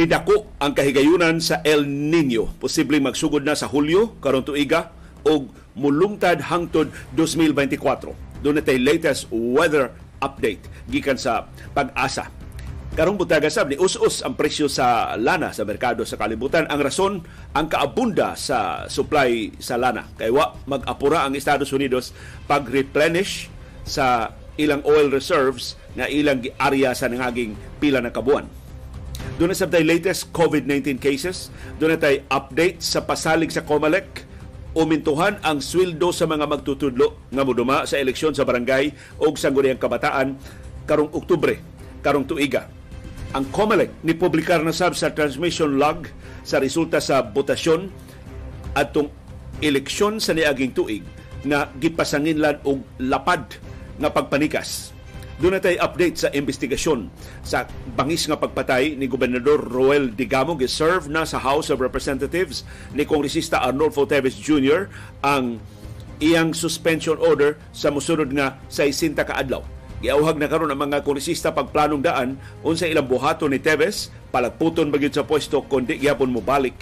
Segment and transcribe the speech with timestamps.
[0.00, 2.48] Nidako ang kahigayunan sa El Nino.
[2.56, 4.96] Posibleng magsugod na sa Hulyo karon tuiga
[5.28, 5.44] o
[5.76, 8.40] mulungtad hangtod 2024.
[8.40, 9.92] Doon na latest weather
[10.24, 12.32] update gikan sa pag-asa.
[12.96, 16.64] Karong butaga sab ni us-us ang presyo sa lana sa merkado sa kalibutan.
[16.72, 17.20] Ang rason
[17.52, 20.08] ang kaabunda sa supply sa lana.
[20.16, 22.16] Kay wa mag-apura ang Estados Unidos
[22.48, 23.52] pag-replenish
[23.84, 28.48] sa ilang oil reserves nga ilang area sa nangaging pila na kabuan
[29.40, 31.48] doon na sa latest COVID-19 cases.
[31.80, 34.28] Doon na tayo update sa pasalig sa COMELEC.
[34.76, 39.80] Umintuhan ang sweldo sa mga magtutudlo nga muduma sa eleksyon sa barangay o sa Guriang
[39.80, 40.36] Kabataan
[40.84, 41.56] karong Oktubre,
[42.04, 42.68] karong tuiga.
[43.32, 46.04] Ang COMELEC ni publikar na sab sa transmission log
[46.44, 47.88] sa resulta sa botasyon
[48.76, 49.08] atong
[49.64, 51.02] eleksyon sa niaging tuig
[51.48, 53.56] na gipasanginlan og lapad
[53.96, 54.92] nga pagpanikas
[55.40, 57.08] doon na tayo update sa investigasyon
[57.40, 57.64] sa
[57.96, 63.64] bangis nga pagpatay ni Gobernador Roel Digamo giserve na sa House of Representatives ni Kongresista
[63.64, 64.92] Arnolfo Teves Jr.
[65.24, 65.56] ang
[66.20, 69.64] iyang suspension order sa musunod nga 60 ka adlaw.
[70.04, 75.16] Giauhag na karon ang mga kongresista pagplanong daan unsa ilang buhato ni Teves palagputon bagyod
[75.16, 76.76] sa pwesto kundi gyapon mo balik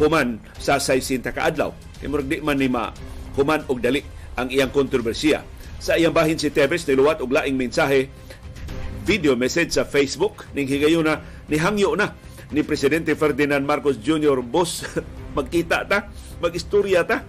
[0.00, 1.76] human sa 60 ka adlaw.
[2.00, 2.88] Kay di man ni ma
[3.36, 4.00] human og dali
[4.40, 5.44] ang iyang kontrobersiya
[5.82, 8.06] sa iyang bahin si Tevez niluwat og laing mensahe
[9.02, 11.18] video message sa Facebook ning higayuna
[11.50, 12.14] ni hangyo na
[12.54, 14.38] ni presidente Ferdinand Marcos Jr.
[14.46, 14.86] Boss
[15.36, 16.06] magkita ta
[16.38, 17.26] magistorya ta.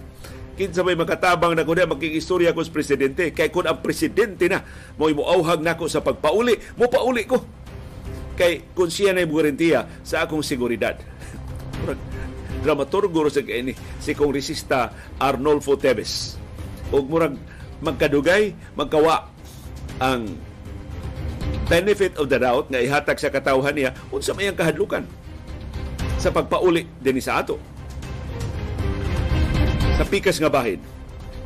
[0.54, 3.34] Kinsa may makatabang na kundi magkigistorya ko sa presidente.
[3.34, 4.62] Kay kun ang presidente na
[5.02, 7.42] mo imuawhag nako sa pagpauli mo pauli ko.
[8.38, 10.94] Kay kun siya na garantiya sa akong seguridad.
[12.62, 16.38] Dramaturgo sa ni si kongresista Arnolfo Teves
[16.94, 17.34] ug murag
[17.84, 19.28] magkadugay, magkawa
[20.00, 20.32] ang
[21.68, 25.04] benefit of the doubt nga ihatag sa katawhan niya unsa may ang kahadlukan
[26.18, 27.60] sa pagpauli din sa ato.
[30.00, 30.80] Sa pikas nga bahin,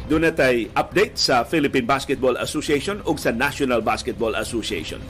[0.08, 0.32] doon
[0.72, 5.04] update sa Philippine Basketball Association o sa National Basketball Association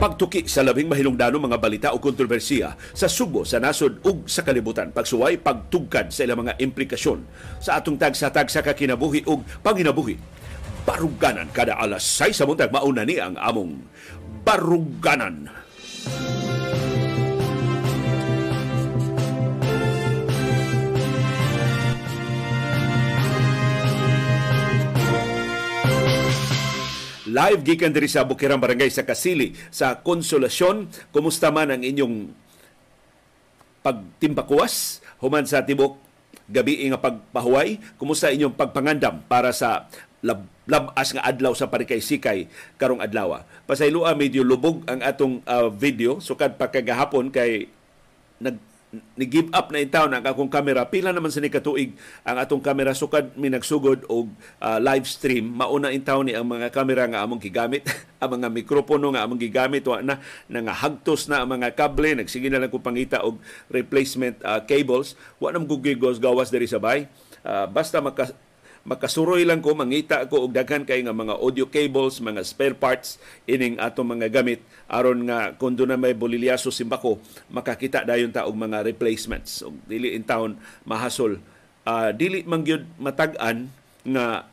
[0.00, 4.88] pagtuki sa labing mahilungdano mga balita o kontrobersiya sa Subo, sa nasod ug sa kalibutan.
[4.96, 7.20] Pagsuway, pagtugkad sa ilang mga implikasyon
[7.60, 10.16] sa atong tagsa-tagsa ka kinabuhi ug panginabuhi.
[10.88, 13.84] Baruganan kada alas 6 sa buntag mauna ni ang among
[14.40, 15.52] Baruganan.
[15.52, 16.39] Baruganan.
[27.30, 30.90] Live gikan diri sa Bukirang Barangay sa Kasili sa Konsolasyon.
[31.14, 32.26] Kumusta man ang inyong
[33.86, 35.94] pagtimpakuwas human sa tibok
[36.50, 37.78] gabi nga pagpahuway?
[38.02, 39.86] Kumusta inyong pagpangandam para sa
[40.26, 43.46] lab, labas nga adlaw sa parikay-sikay karong adlaw?
[43.62, 47.70] Pasaylua medyo lubog ang atong uh, video sukad pa kagahapon kay
[48.42, 48.58] nag
[49.14, 50.82] ni-give up na in town ang akong camera.
[50.82, 51.94] Pila naman sa ni katuig
[52.26, 55.54] ang atong camera sukad mi nagsugod og uh, live stream.
[55.54, 57.86] Mauna in town ni ang mga camera nga among gigamit,
[58.22, 60.18] ang mga mikropono nga among gigamit wa na
[60.50, 63.38] nangahagtos na ang mga kable, nagsige na lang ko pangita og
[63.70, 65.14] replacement uh, cables.
[65.38, 67.06] Wa nam gugigos gawas diri sa bay.
[67.46, 68.34] Uh, basta maka
[68.90, 73.22] makasuroy lang ko mangita ko og daghan kay nga mga audio cables, mga spare parts
[73.46, 74.58] ining atong mga gamit.
[74.90, 77.22] Aron nga kun na may bolilyaso simbako
[77.54, 79.62] makakita dayon ta og mga replacements.
[79.62, 81.38] Og dili in town mahasol.
[81.86, 83.70] Uh, dili man gyud matag-an
[84.02, 84.50] nga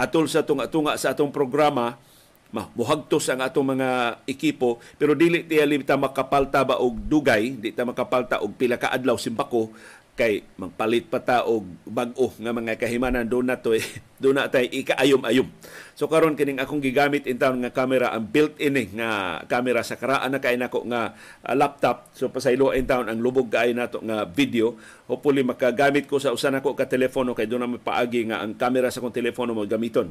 [0.00, 2.00] atol sa tunga-tunga sa atong programa
[2.48, 7.84] muhagtos ang atong mga ekipo pero dili tiya ta makapalta ba og dugay di ta
[7.84, 9.68] makapalta og pila ka adlaw simbako
[10.18, 13.30] kay magpalit pa ta og bag-o nga mga kahimanan.
[13.30, 13.78] Do na to
[14.22, 15.46] do na tay ikaayom-ayom
[15.94, 19.86] so karon kining akong gigamit in town nga camera ang built-in eh, nga camera.
[19.86, 21.14] Sa karaan na kay nako nga
[21.46, 22.10] uh, laptop.
[22.18, 24.74] So pasaylo in town ang lubog kay nato nga video.
[25.06, 28.90] Hopefully makagamit ko sa usa nako ka telepono kay do na paagi nga ang camera
[28.90, 30.10] sa kong telepono mo gamiton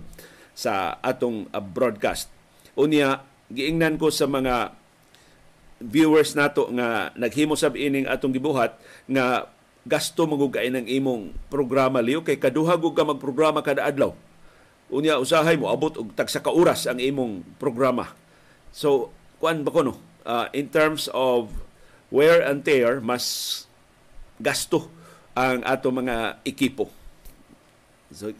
[0.55, 2.31] sa atong uh, broadcast.
[2.79, 3.19] Unya
[3.51, 4.71] giingnan ko sa mga
[5.77, 9.45] viewers nato nga naghimo sab ining atong gibuhat nga
[9.87, 14.11] gasto magugay ng imong programa liyo kay kaduha gug ka magprograma kada adlaw.
[14.91, 18.11] Unya usahay mo abot og tagsa ka oras ang imong programa.
[18.75, 19.95] So kuan ba ko no?
[20.27, 21.47] Uh, in terms of
[22.11, 23.63] wear and tear mas
[24.43, 24.91] gasto
[25.31, 26.91] ang ato mga ekipo.
[28.11, 28.31] So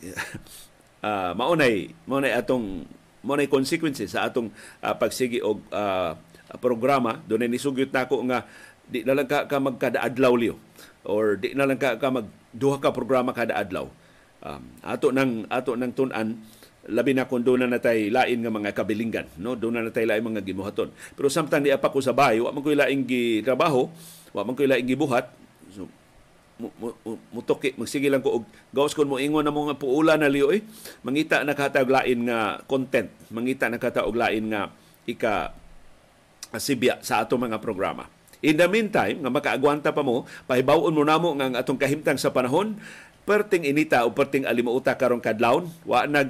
[1.08, 2.84] uh, maunay maunay atong
[3.24, 4.52] maunay consequences sa atong
[4.84, 6.16] uh, pagsigi og uh,
[6.60, 8.48] programa dunay nisugyot nako nga
[8.88, 10.56] di na lang ka, ka magkada adlaw liyo
[11.08, 13.88] or di na lang ka, ka mag duha ka programa kada adlaw.
[14.44, 16.38] Um, ato nang ato nang tun-an
[16.88, 19.58] labi na kung doon na natay lain nga mga kabilinggan no?
[19.58, 22.62] Doon na natay lain mga gibuhaton pero samtang di pa ko sa bahay wa man
[22.62, 23.90] ko laing gi trabaho
[24.32, 25.28] wa man ko laing gibuhat.
[25.74, 25.90] So
[27.34, 30.54] mutoki magsige lang ko og gawas kon mo ingon na mo nga puula na liyo
[30.54, 30.64] eh.
[31.02, 33.10] Mangita nakataog lain nga content.
[33.34, 34.72] Mangita nakataog lain nga
[35.10, 35.52] ika
[36.56, 41.34] sibya sa ato mga programa In the meantime, nga makaagwanta pa mo, pahibawon mo namo
[41.38, 42.78] nga atong kahimtang sa panahon,
[43.28, 46.24] perting inita o perting alimuuta karong kadlawon, wa na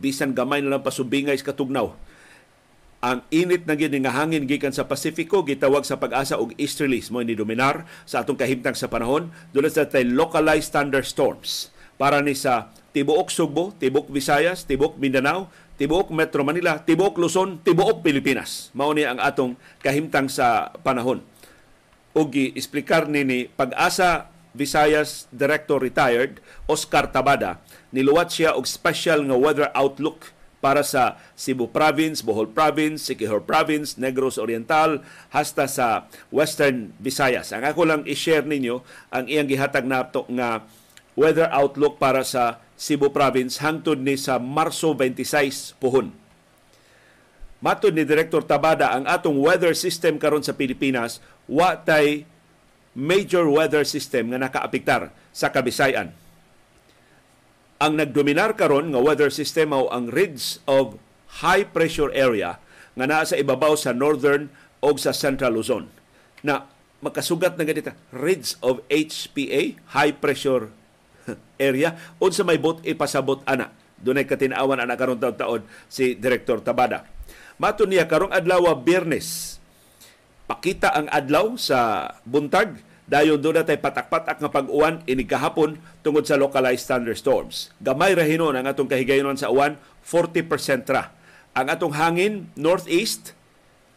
[0.00, 1.92] bisan gamay na lang pasubingay sa katugnaw.
[3.04, 7.20] Ang init na gyud nga hangin gikan sa Pasifiko gitawag sa pag-asa og easterlies mo
[7.20, 11.70] ni dominar sa atong kahimtang sa panahon dulot sa tay localized thunderstorms
[12.00, 18.00] para ni sa tibuok Sugbo, tibuok Visayas, tibuok Mindanao, tibuok Metro Manila, tibuok Luzon, tibuok
[18.00, 18.72] Pilipinas.
[18.72, 21.20] Mao ni ang atong kahimtang sa panahon.
[22.16, 27.60] Ug gi-explicar ni ni Pag-asa Visayas Director Retired Oscar Tabada
[27.92, 30.32] niluwat siya og special nga weather outlook
[30.64, 37.52] para sa Cebu Province, Bohol Province, Siquijor Province, Negros Oriental, hasta sa Western Visayas.
[37.52, 38.80] Ang ako lang i-share ninyo
[39.12, 40.48] ang iyang gihatag na nga
[41.14, 46.12] weather outlook para sa Cebu Province hangtod ni sa Marso 26 puhon.
[47.64, 52.28] Matod ni Director Tabada ang atong weather system karon sa Pilipinas wa tay
[52.92, 56.12] major weather system nga nakaapektar sa Kabisayan.
[57.80, 61.00] Ang nagdominar karon nga weather system mao ang ridge of
[61.40, 62.60] high pressure area
[62.92, 64.52] nga naa sa ibabaw sa northern
[64.84, 65.88] o sa central Luzon
[66.44, 66.68] na
[67.00, 70.72] makasugat na ganita ridge of HPA high pressure
[71.60, 77.08] area unsa may bot ipasabot ana dunay katin-awan ana karon taon si Director Tabada
[77.56, 79.56] mato niya karong adlaw Biyernes
[80.46, 86.34] pakita ang adlaw sa buntag dayon do tay patak-patak nga pag-uwan ini kahapon tungod sa
[86.34, 87.70] localized thunderstorms.
[87.78, 90.42] Gamay ra hinon ang atong kahigayonon sa uwan 40%
[90.90, 91.14] ra.
[91.54, 93.32] Ang atong hangin northeast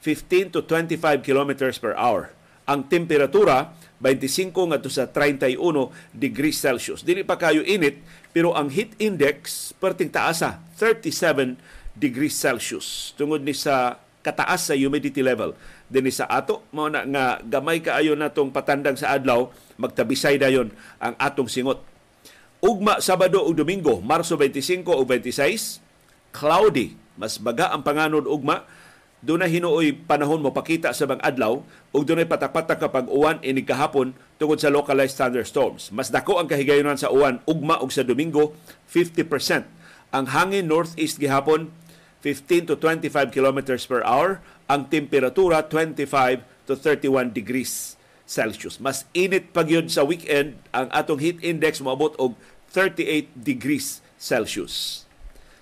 [0.06, 2.32] 15 to 25 kilometers per hour.
[2.70, 5.60] Ang temperatura 25 ngadto sa 31
[6.16, 7.04] degrees Celsius.
[7.04, 8.00] Dili pa kayo init
[8.32, 11.60] pero ang heat index perting taasa 37
[12.00, 13.12] degrees Celsius.
[13.20, 15.56] Tungod ni sa kataas sa humidity level.
[15.92, 21.16] Dinhi sa ato mao na nga gamay kaayo natong patandang sa adlaw magtabisay dayon ang
[21.20, 21.84] atong singot.
[22.60, 25.80] Ugma Sabado ug Domingo Marso 25 ug 26
[26.36, 26.96] cloudy.
[27.20, 28.64] Mas baga ang panganod ugma
[29.20, 31.60] doon na hinuoy panahon mo pakita sa bang adlaw
[31.92, 35.92] ug doon ay patak-patak kapag uwan ini kahapon tungod sa localized thunderstorms.
[35.92, 38.56] Mas dako ang kahigayonan sa uwan ugma ug sa Domingo
[38.88, 39.68] 50%.
[40.16, 41.68] Ang hangin northeast gihapon
[42.24, 44.40] 15 to 25 kilometers per hour.
[44.72, 48.00] Ang temperatura 25 to 31 degrees
[48.30, 48.80] Celsius.
[48.80, 52.38] Mas init pag yun sa weekend ang atong heat index moabot og
[52.72, 55.04] 38 degrees Celsius.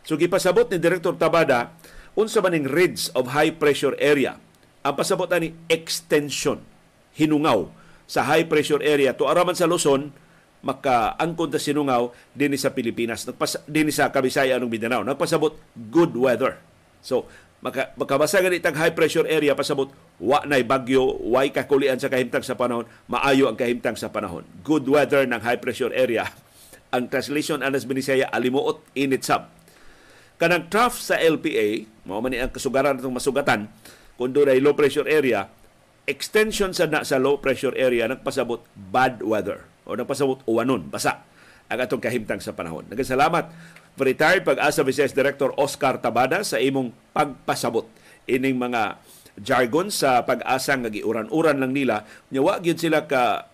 [0.04, 1.72] So gipasabot ni Director Tabada
[2.18, 4.42] unsa man ning ridge of high pressure area?
[4.82, 6.58] Ang pasabot ni extension
[7.14, 7.70] hinungaw.
[8.10, 10.10] Sa high pressure area to araman sa Luzon
[10.66, 13.28] makaangkon ta sinungaw dinhi sa Pilipinas.
[13.30, 15.06] Nagpas dinhi sa Kabisayan ug Mindanao.
[15.06, 15.54] Nagpasabot
[15.94, 16.58] good weather.
[17.06, 19.90] So maka, makabasa ganit ang high pressure area pasabot
[20.22, 24.46] wa nay bagyo way kakulian sa kahimtang sa panahon maayo ang kahimtang sa panahon.
[24.62, 26.30] Good weather ng high pressure area.
[26.96, 29.52] Ang translation anas binisaya alimuot init sab
[30.38, 33.70] kanang trough sa LPA, mao man ang kasugaran natong masugatan,
[34.18, 35.50] kung doon ay low pressure area,
[36.08, 41.26] extension sa na sa low pressure area nagpasabot bad weather o nagpasabot uwanon, basa
[41.68, 42.88] ang atong kahimtang sa panahon.
[42.88, 43.52] Nagasalamat
[44.00, 47.90] retired pag-asa Vice Director Oscar Tabada sa imong pagpasabot
[48.30, 49.02] ining mga
[49.42, 53.46] jargon sa pag-asa nga giuran-uran lang nila nya wa gyud sila ka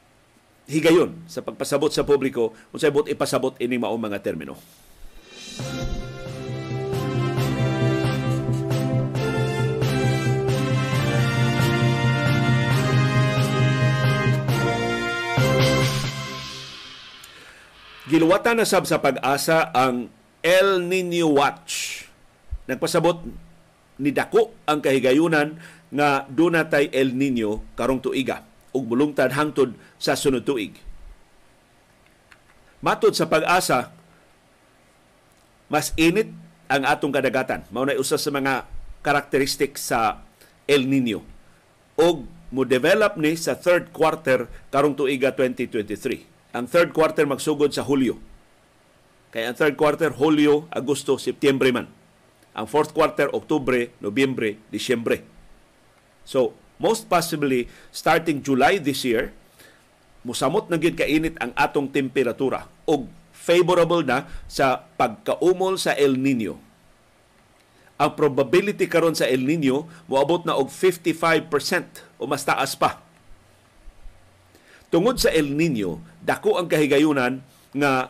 [0.67, 4.55] higayon sa pagpasabot sa publiko unsay bot ipasabot ining mao mga termino.
[18.13, 20.05] Giluwatan na sab sa pag-asa ang
[20.45, 22.05] El Nino Watch.
[22.69, 23.25] Nagpasabot
[23.97, 25.57] ni dako ang kahigayunan
[25.89, 30.77] nga dunatay El Nino karong tuiga ug mulungtad hangtod sa sunod tuig.
[32.85, 33.89] Matod sa pag-asa,
[35.65, 36.29] mas init
[36.69, 37.65] ang atong kadagatan.
[37.73, 38.69] Mao usa sa mga
[39.01, 40.21] karakteristik sa
[40.69, 41.25] El Nino.
[41.97, 47.81] Og mo develop ni sa third quarter karong tuiga 2023 ang third quarter magsugod sa
[47.81, 48.21] Hulyo.
[49.33, 51.89] Kaya ang third quarter, Hulyo, Agosto, Setyembre man.
[52.53, 55.25] Ang fourth quarter, Oktubre, Nobyembre, Disyembre.
[56.21, 59.33] So, most possibly, starting July this year,
[60.21, 66.61] musamot na gid kainit ang atong temperatura og favorable na sa pagkaumol sa El Nino.
[67.97, 73.01] Ang probability karon sa El Nino moabot na og 55% o mas taas pa.
[74.93, 77.43] Tungod sa El Nino, dako ang kahigayunan
[77.75, 78.07] nga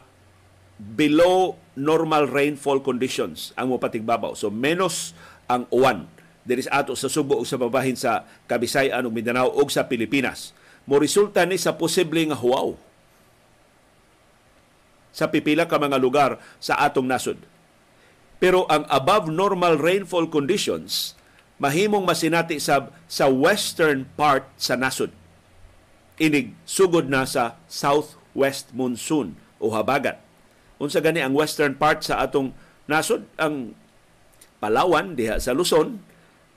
[0.77, 4.37] below normal rainfall conditions ang mopatigbabaw.
[4.37, 5.17] So menos
[5.49, 6.05] ang uwan
[6.45, 10.53] diri sa ato sa Subo ug sa babahin sa Kabisayan ug Mindanao ug sa Pilipinas.
[10.85, 12.75] Mo resulta ni sa posible nga huwaw
[15.13, 17.37] sa pipila ka mga lugar sa atong nasod.
[18.41, 21.15] Pero ang above normal rainfall conditions
[21.61, 25.13] mahimong masinati sa sa western part sa nasod.
[26.21, 30.21] Inig sugod na sa southwest monsoon o habagat.
[30.77, 32.53] Unsa gani ang western part sa atong
[32.85, 33.73] nasod ang
[34.63, 35.99] Palawan diha sa Luzon,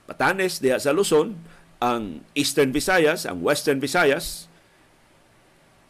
[0.07, 1.35] Patanes diha sa Luzon,
[1.83, 4.47] ang Eastern Visayas, ang Western Visayas,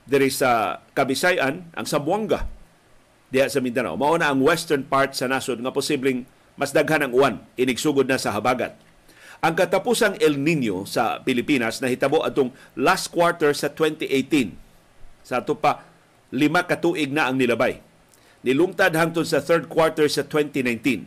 [0.10, 2.50] diri sa Kabisayan, ang Sambuanga
[3.30, 4.00] diha sa Mindanao.
[4.00, 6.24] Mao na ang western part sa nasod nga posibleng
[6.58, 8.74] mas daghan ang uwan inigsugod na sa habagat.
[9.38, 14.58] Ang katapusang El Nino sa Pilipinas nahitabo atong last quarter sa 2018.
[15.22, 15.86] Sa ato pa
[16.34, 17.80] lima ka tuig na ang nilabay.
[18.42, 21.06] Nilungtad hangtod sa third quarter sa 2019.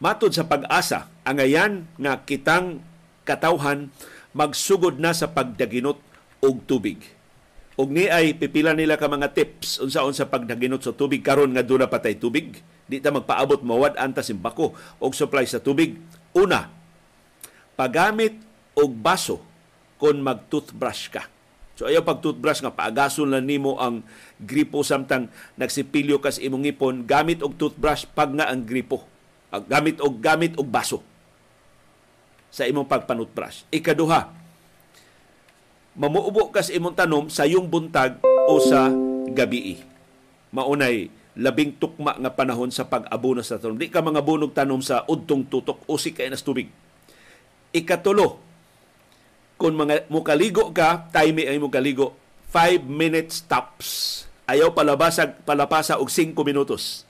[0.00, 2.80] Matod sa pag-asa, ang ayan nga kitang
[3.28, 3.92] katawhan
[4.32, 6.00] magsugod na sa pagdaginot
[6.40, 7.20] og tubig
[7.80, 11.64] ug ni ay pipila nila ka mga tips unsaon sa pagdaginot sa tubig karon nga
[11.64, 15.96] duna patay tubig di ta magpaabot mawad anta simbako og supply sa tubig
[16.36, 16.68] una
[17.80, 18.36] pagamit
[18.76, 19.40] og baso
[19.96, 21.24] kon mag-toothbrush ka
[21.72, 24.04] so ayaw pag toothbrush nga paagason lang nimo ang
[24.36, 29.08] gripo samtang nagsipilyo kas imong ngipon gamit og toothbrush pag nga ang gripo
[29.64, 31.00] gamit og gamit og baso
[32.52, 34.28] sa imong pagpanutbrush ikaduha
[35.96, 38.88] mamuubo kas imong tanom sa yung buntag o sa
[39.30, 39.82] gabii.
[40.50, 43.78] Maunay labing tukma nga panahon sa pag-abono sa tanom.
[43.78, 46.72] Di ka mga bunog tanom sa udtong tutok o si kay nas tubig.
[47.70, 48.42] Ikatulo,
[49.54, 52.18] kung mga mukaligo ka, time ay mukaligo,
[52.50, 53.88] 5 minutes tops.
[54.50, 57.06] Ayaw palabasag, palapasa og 5 minutos.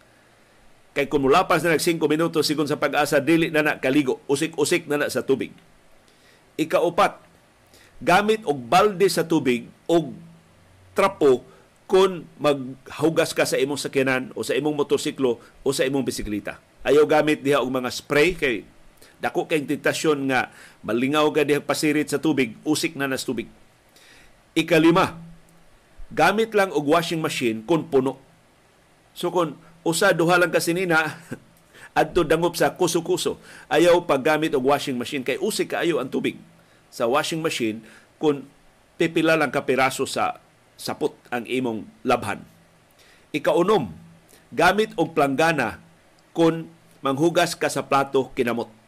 [0.93, 4.85] Kay kung mulapas na nag 5 minutos, sigon sa pag-asa, dili na na kaligo, usik-usik
[4.85, 5.55] na na sa tubig.
[6.61, 7.23] Ikaupat,
[8.03, 10.13] gamit og balde sa tubig og
[10.93, 11.47] trapo
[11.89, 16.61] kung maghugas ka sa imong sakyanan o sa imong motorsiklo o sa imong bisikleta.
[16.85, 18.63] Ayaw gamit diha og mga spray kay
[19.21, 20.49] dako kay tentasyon nga
[20.81, 23.47] malingaw ka diha pasirit sa tubig, usik na nas tubig.
[24.57, 25.21] Ikalima,
[26.11, 28.17] gamit lang og washing machine kung puno.
[29.13, 31.21] So kung usa duha lang ka sinina,
[32.01, 33.37] adto dangop sa kuso-kuso.
[33.69, 36.41] Ayaw paggamit og washing machine kay usik kaayo ang tubig
[36.91, 37.85] sa washing machine
[38.17, 38.49] kung
[38.97, 40.41] pipila lang ka piraso sa
[40.81, 42.41] sapot ang imong labhan.
[43.37, 43.93] Ikaunom,
[44.51, 45.79] gamit og planggana
[46.33, 46.67] kung
[47.05, 48.80] manghugas ka sa plato kinamot.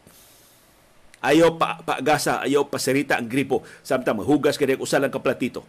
[1.22, 5.62] Ayaw pa paagasa, ayaw pasirita ang gripo samtang mahugas ka usa lang ka platito.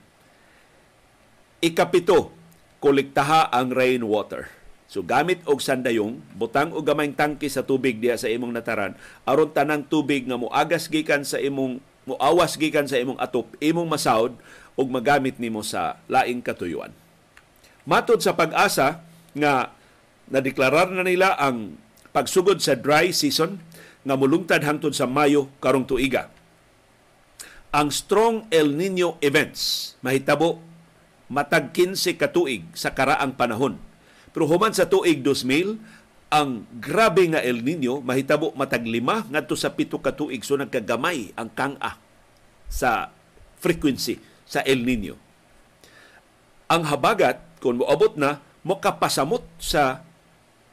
[1.62, 2.34] Ikapito,
[2.82, 4.50] kolektaha ang rainwater.
[4.90, 8.94] So gamit og sandayong, butang og gamayng tangke sa tubig diha sa imong nataran
[9.26, 14.38] aron tanang tubig nga moagas gikan sa imong muawas gikan sa imong atop, imong masawd
[14.78, 16.94] ug magamit nimo sa laing katuyuan.
[17.90, 19.02] Matod sa pag-asa
[19.34, 19.74] nga
[20.30, 21.78] nadeklarar na nila ang
[22.14, 23.60] pagsugod sa dry season
[24.04, 26.28] nga mulungtad hangtod sa Mayo karong tuiga.
[27.74, 30.62] Ang strong El Nino events mahitabo
[31.32, 33.82] matag 15 ka tuig sa karaang panahon.
[34.30, 35.82] Pero human sa tuig 2000,
[36.30, 41.34] ang grabe nga El Nino mahitabo matag lima ngadto sa pito ka tuig so nagkagamay
[41.34, 41.98] ang kang-a
[42.70, 43.10] sa
[43.64, 45.16] frequency sa El Nino.
[46.68, 50.04] Ang habagat kung moabot na makapasamot sa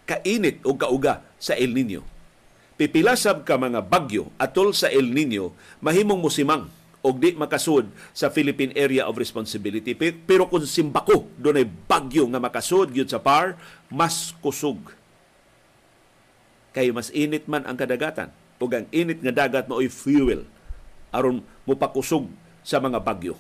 [0.09, 2.10] kainit o kauga sa El Nino.
[2.81, 5.53] Pipilasab ka mga bagyo atol sa El Nino
[5.85, 6.65] mahimong musimang
[7.05, 9.93] og di makasud sa Philippine Area of Responsibility.
[10.25, 13.61] Pero kung simbako doon ay bagyo nga makasud gyud sa PAR,
[13.93, 14.81] mas kusog
[16.73, 20.49] kay mas init man ang kadagatan ug ang init nga dagat mao'y fuel
[21.13, 22.33] aron mopakusog
[22.65, 23.37] sa mga bagyo.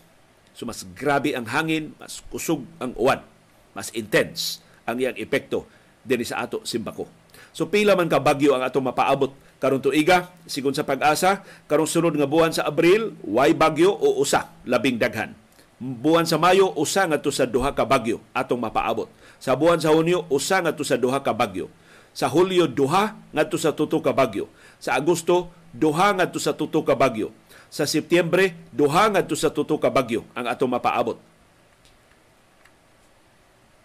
[0.53, 3.25] So mas grabe ang hangin, mas kusog ang uwan,
[3.73, 5.65] mas intense ang iyang epekto
[6.05, 7.20] dinhi sa ato simbako.
[7.51, 12.17] So pila man ka bagyo ang ato mapaabot karon tuiga sigon sa pag-asa karong sunod
[12.17, 15.37] nga buwan sa Abril way bagyo o usa labing daghan.
[15.81, 19.09] Buwan sa Mayo usa ngadto sa duha ka bagyo atong mapaabot.
[19.41, 21.73] Sa buwan sa Hunyo usa ngadto sa duha ka bagyo
[22.11, 24.51] sa Hulyo duha ngadto sa tuto ka bagyo.
[24.83, 27.31] Sa Agosto duha ngadto sa tuto ka bagyo.
[27.71, 31.19] Sa Setyembre duha ngadto sa tuto ka bagyo ang ato mapaabot.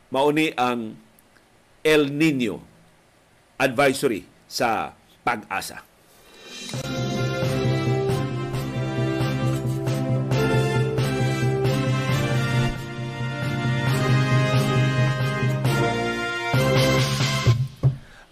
[0.09, 0.97] Mauni ang
[1.85, 2.61] El Nino
[3.55, 4.93] advisory sa
[5.23, 5.81] pag-asa.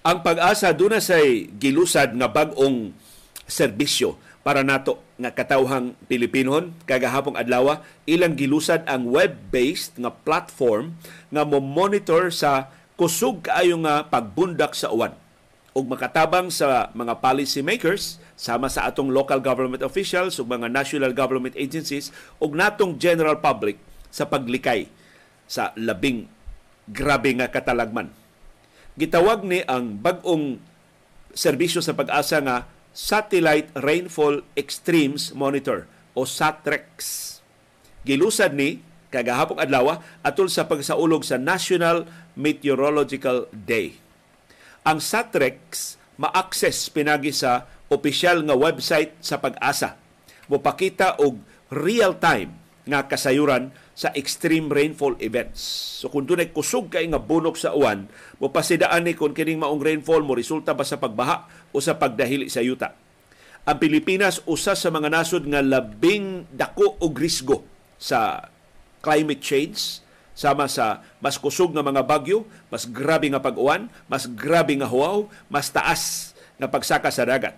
[0.03, 2.91] Ang pag-asa duna say gilusad nga bag-ong
[3.47, 10.99] serbisyo para nato nga katawhang Pilipinon kagahapong adlaw ilang gilusad ang web-based nga platform
[11.31, 15.13] nga mo monitor sa kusog kaayo nga pagbundak sa uwan
[15.73, 21.12] ug makatabang sa mga policy makers sama sa atong local government officials ug mga national
[21.12, 23.81] government agencies ug natong general public
[24.13, 24.85] sa paglikay
[25.50, 26.29] sa labing
[26.93, 28.13] grabe nga katalagman
[28.93, 30.62] gitawag ni ang bag-ong
[31.33, 36.85] serbisyo sa pag-asa nga Satellite Rainfall Extremes Monitor o SATREX.
[38.05, 44.01] Gilusad ni kagahapong adlaw atol sa pagsaulog sa National Meteorological Day.
[44.82, 49.98] Ang SATREX ma-access pinagi sa opisyal nga website sa pag-asa.
[50.50, 51.38] Mopakita og
[51.70, 55.62] real time nga kasayuran sa extreme rainfall events.
[56.01, 58.10] So kung dunay kusog kay nga bunok sa uwan,
[58.41, 62.50] mo pasidaan ni kung kining maong rainfall mo resulta ba sa pagbaha o sa pagdahili
[62.50, 62.91] sa yuta.
[63.63, 67.63] Ang Pilipinas usa sa mga nasod nga labing dako og risgo
[67.96, 68.51] sa
[69.03, 70.00] climate change
[70.33, 75.29] sama sa mas kusog nga mga bagyo, mas grabe nga pag-uwan, mas grabe nga huwaw,
[75.51, 77.53] mas taas nga pagsaka sa dagat.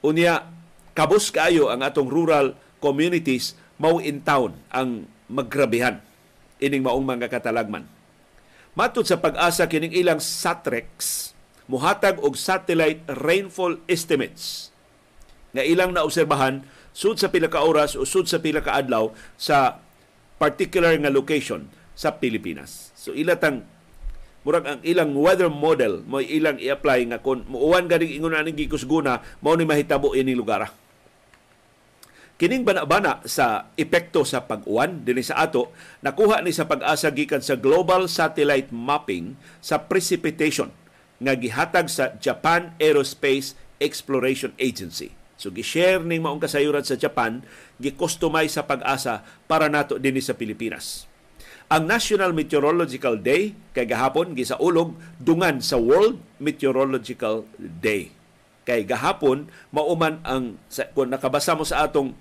[0.00, 0.48] Unya,
[0.96, 6.00] kabus kaayo ang atong rural communities mao in town ang maggrabihan
[6.62, 7.84] ining maong mga katalagman.
[8.72, 11.30] Matod sa pag-asa kining ilang SATREX,
[11.68, 14.72] muhatag og satellite rainfall estimates
[15.52, 16.64] nga ilang naobserbahan
[16.96, 19.80] sud sa pila ka oras o sud sa pila ka adlaw sa
[20.36, 22.92] particular nga location sa Pilipinas.
[22.96, 23.64] So ilatang
[24.42, 29.22] murag ang ilang weather model mo ilang i-apply nga kung muuwan ganing ingon ani gikusguna
[29.38, 30.70] mao ni mahitabo ini lugar.
[32.42, 35.70] Kining bana-bana sa epekto sa pag-uwan dinhi sa ato
[36.02, 40.74] nakuha ni sa pag-asa gikan sa global satellite mapping sa precipitation
[41.22, 45.21] nga gihatag sa Japan Aerospace Exploration Agency.
[45.42, 47.42] So gi-share ning maong kasayuran sa Japan,
[47.82, 51.10] gi-customize sa pag-asa para nato dinhi sa Pilipinas.
[51.66, 58.14] Ang National Meteorological Day kay gahapon gisaulog dungan sa World Meteorological Day.
[58.62, 60.62] Kay gahapon mauman ang
[60.94, 62.14] kung nakabasa mo sa atong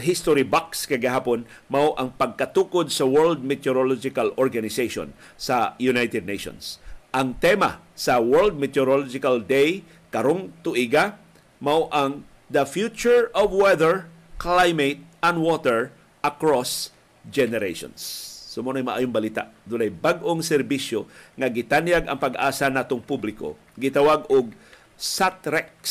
[0.00, 6.80] history box kagahapon mao ang pagkatukod sa World Meteorological Organization sa United Nations.
[7.12, 11.20] Ang tema sa World Meteorological Day karong tuiga
[11.60, 12.24] mao ang
[12.54, 14.06] The Future of Weather,
[14.38, 15.90] Climate and Water
[16.22, 16.94] Across
[17.26, 17.98] Generations.
[18.54, 19.50] So mo maayong balita.
[19.66, 23.58] Dunay bag-ong serbisyo nga gitanyag ang pag-asa natong publiko.
[23.74, 24.54] Gitawag og
[24.94, 25.82] SATREX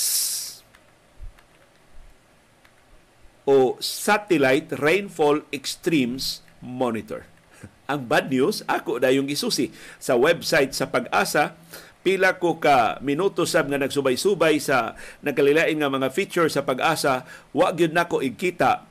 [3.44, 7.28] o Satellite Rainfall Extremes Monitor.
[7.92, 11.60] Ang bad news, ako na yung isusi sa website sa pag-asa
[12.04, 17.24] pila ko ka minuto sab nga nagsubay-subay sa nagkalilain nga mga feature sa pag-asa
[17.56, 18.84] wa gyud nako igkita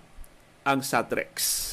[0.65, 1.69] ang Satrex.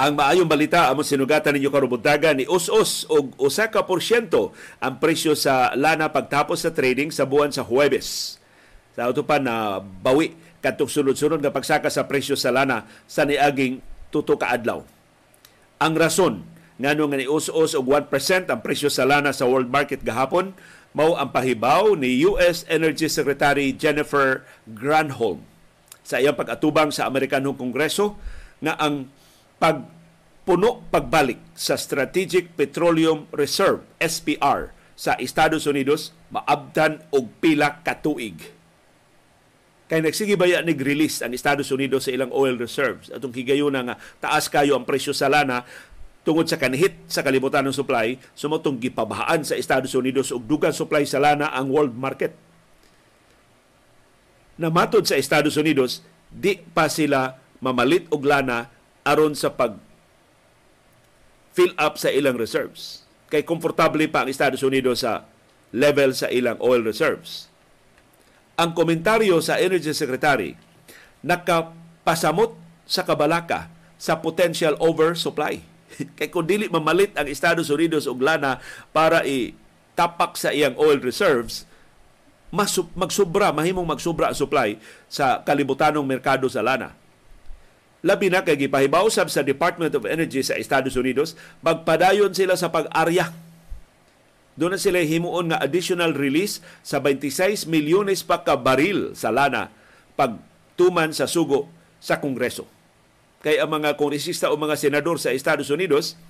[0.00, 5.36] Ang maayong balita among sinugatan ninyo karubuntaga ni us-us og usa ka porsyento ang presyo
[5.36, 8.39] sa lana pagtapos sa trading sa buwan sa Huwebes.
[8.94, 13.80] Sa auto pa na bawi kadtong sunod-sunod nga pagsaka sa presyo sa lana sa niaging
[14.12, 14.84] tuto ka adlaw.
[15.80, 16.44] Ang rason
[16.80, 20.56] ngano nga ni us-us og 1% ang presyo sa lana sa world market gahapon
[20.96, 25.44] mao ang pahibaw ni US Energy Secretary Jennifer Granholm
[26.02, 28.18] sa iyang pag-atubang sa Amerikanong Kongreso
[28.58, 29.06] nga ang
[29.62, 38.59] pagpuno pagbalik sa Strategic Petroleum Reserve SPR sa Estados Unidos maabtan og pila ka tuig.
[39.90, 43.98] Kay nagsige baya ni release ang Estados Unidos sa ilang oil reserves atong higayuna nga
[44.22, 45.66] taas kayo ang presyo sa lana
[46.22, 51.02] tungod sa kanhit sa kalibutan ng supply sumotong gipabahaan sa Estados Unidos og dugang supply
[51.02, 52.38] sa lana ang world market.
[54.62, 58.70] Namatod sa Estados Unidos, di pa sila mamalit og lana
[59.02, 59.74] aron sa pag
[61.50, 63.02] fill up sa ilang reserves.
[63.26, 65.26] Kay komportable pa ang Estados Unidos sa
[65.74, 67.49] level sa ilang oil reserves.
[68.60, 70.52] Ang komentaryo sa Energy Secretary
[71.24, 72.52] nakapasamot
[72.84, 75.64] sa kabalaka sa potential oversupply.
[76.20, 78.60] Kay kung dili mamalit ang Estados Unidos og lana
[78.92, 79.56] para i
[79.96, 81.64] tapak sa iyang oil reserves,
[82.52, 84.76] mas magsubra, mahimong magsubra ang supply
[85.08, 86.92] sa kalibutanong merkado sa lana.
[88.00, 93.28] Labi na kay gipahibaw sa Department of Energy sa Estados Unidos, magpadayon sila sa pag-arya.
[94.60, 99.72] Doon na sila himuon nga additional release sa 26 milyones pa ka baril sa lana
[100.20, 102.68] pagtuman sa sugo sa Kongreso.
[103.40, 106.20] Kay ang mga kongresista o mga senador sa Estados Unidos,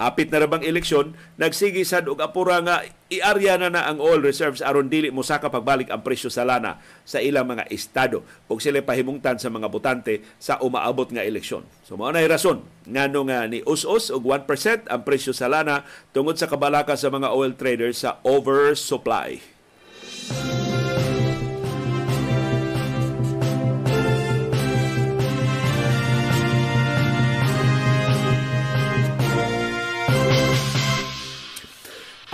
[0.00, 2.80] hapit na rabang eleksyon, nagsigi sad og apura nga
[3.12, 6.80] iarya na na ang oil reserves aron dili mo saka pagbalik ang presyo sa lana
[7.04, 11.68] sa ilang mga estado ug sila pahimungtan sa mga botante sa umaabot nga eleksyon.
[11.84, 15.84] So mao nay rason ngano nga ni us-us og 1% ang presyo sa lana
[16.16, 19.36] tungod sa kabalaka sa mga oil traders sa oversupply.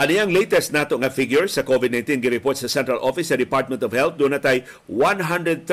[0.00, 4.16] Ano latest nato nga figure sa COVID-19 gireport sa Central Office sa Department of Health?
[4.16, 5.68] Doon natay 137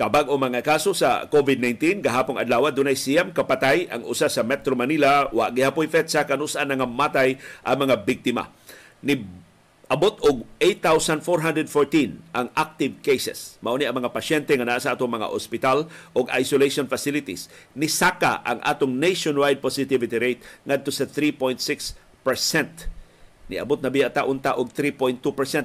[0.00, 4.72] kabag o mga kaso sa COVID-19 gahapong adlaw dunay siyam kapatay ang usa sa Metro
[4.72, 8.48] Manila wa gihapoy fet sa kanus-an nga matay ang mga biktima.
[9.04, 9.20] Ni
[9.92, 13.60] abot og 8,414 ang active cases.
[13.60, 17.52] Mao ni ang mga pasyente nga naa sa atong mga ospital o isolation facilities.
[17.76, 21.60] Ni saka ang atong nationwide positivity rate ngadto sa 3.6
[22.24, 22.88] percent
[23.50, 25.18] niabot na biya taon-ta og 3.2%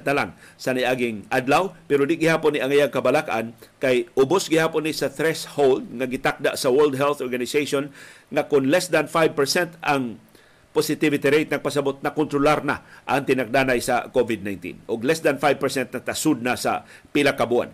[0.09, 4.89] na lang sa niaging adlaw pero di gihapon ni ang iyang kabalakan kay ubos gihapon
[4.89, 7.93] ni sa threshold nga gitakda sa World Health Organization
[8.33, 9.37] nga kung less than 5%
[9.85, 10.17] ang
[10.75, 16.01] positivity rate nagpasabot na kontrolar na ang tinagdanay sa COVID-19 og less than 5% na
[16.03, 16.83] tasud na sa
[17.15, 17.71] pila ka buwan.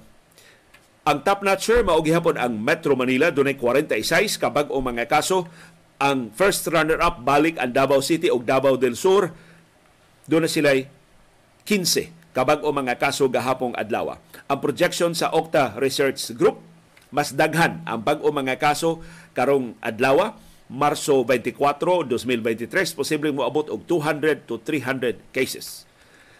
[1.01, 5.49] Ang top notcher mao gihapon ang Metro Manila dunay 46 ka bag-o mga kaso.
[5.97, 9.33] Ang first runner-up balik ang Davao City ug Davao del Sur
[10.31, 10.71] doon na sila
[11.67, 14.15] 15 kabag o mga kaso gahapong adlaw.
[14.47, 16.63] Ang projection sa Okta Research Group,
[17.11, 19.03] mas daghan ang bag-o mga kaso
[19.35, 20.31] karong adlaw,
[20.71, 25.83] Marso 24, 2023, posibleng moabot og 200 to 300 cases.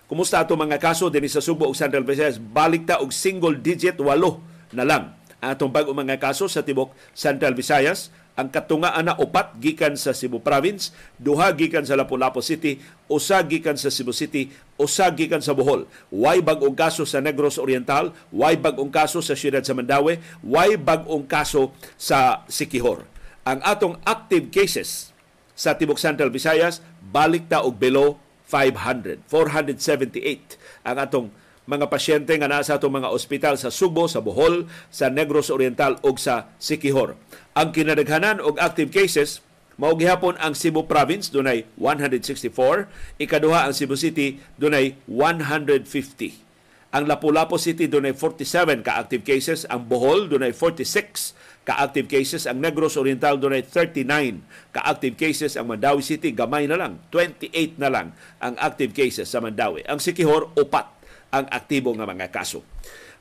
[0.07, 2.39] Kumusta ato mga kaso din sa Subo ug Central Visayas?
[2.39, 4.39] Balik ta og single digit walo
[4.71, 5.03] na lang
[5.43, 10.15] ang atong bag-o mga kaso sa tibok Central Visayas ang katungaan na upat gikan sa
[10.15, 12.79] Cebu Province, duha gikan sa Lapu-Lapu City,
[13.11, 14.47] usa gikan sa Cebu City,
[14.79, 15.83] usa gikan sa Bohol.
[16.09, 21.27] Way bag-ong kaso sa Negros Oriental, way bag-ong kaso sa siyudad sa Mandaue, way bag-ong
[21.27, 23.03] kaso sa Sikihor.
[23.43, 25.11] Ang atong active cases
[25.57, 28.15] sa Tibok Central Visayas balik ta og below
[28.47, 31.27] 500, 478 ang atong
[31.69, 36.17] mga pasyente nga nasa atong mga ospital sa Subo, sa Bohol, sa Negros Oriental ug
[36.17, 37.13] sa Sikihor.
[37.53, 39.45] Ang kinadaghanan og active cases
[39.81, 45.89] mao gihapon ang Cebu Province dunay 164, ikaduha ang Cebu City dunay 150.
[46.91, 52.45] Ang Lapu-Lapu City dunay 47 ka active cases, ang Bohol dunay 46 ka active cases,
[52.45, 57.81] ang Negros Oriental dunay 39 ka active cases, ang Mandawi City gamay na lang, 28
[57.81, 59.81] na lang ang active cases sa Mandawi.
[59.89, 61.00] Ang Sikihor upat
[61.31, 62.61] ang aktibo nga mga kaso.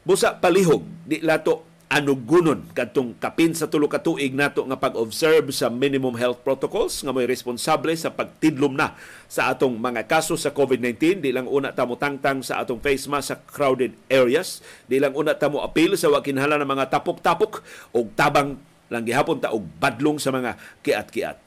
[0.02, 5.66] Busa palihog, di lato anugunon kadtong kapin sa tulo ka tuig nato nga pag-observe sa
[5.66, 8.94] minimum health protocols nga may responsable sa pagtidlom na
[9.26, 13.10] sa atong mga kaso sa COVID-19 di lang una ta mo tangtang sa atong face
[13.10, 17.66] mask sa crowded areas di lang una ta mo appeal sa wakinhala ng mga tapok-tapok
[17.90, 18.54] og tabang
[18.86, 20.54] lang gihapon ta og badlong sa mga
[20.86, 21.42] kiat-kiat.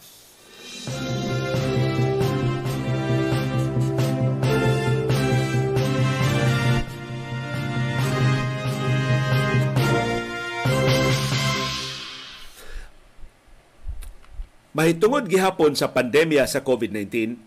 [14.73, 17.37] Mahitungod gihapon sa pandemya sa COVID-19,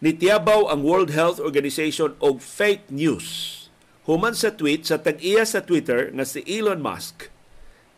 [0.00, 3.52] nitiyabaw ang World Health Organization og fake news
[4.08, 7.28] human sa tweet sa tag-iya sa Twitter nga si Elon Musk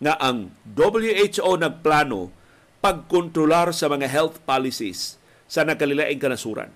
[0.03, 2.35] nga ang WHO nagplano
[2.83, 6.75] pagkontrolar sa mga health policies sa nakalilaing kanasuran.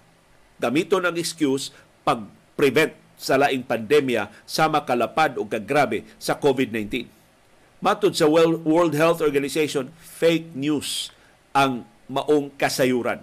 [0.62, 1.74] Gamiton ang excuse
[2.06, 7.10] pag-prevent sa laing pandemya sa makalapad o kagrabe sa COVID-19.
[7.82, 11.10] Matod sa World Health Organization, fake news
[11.56, 13.20] ang maong kasayuran.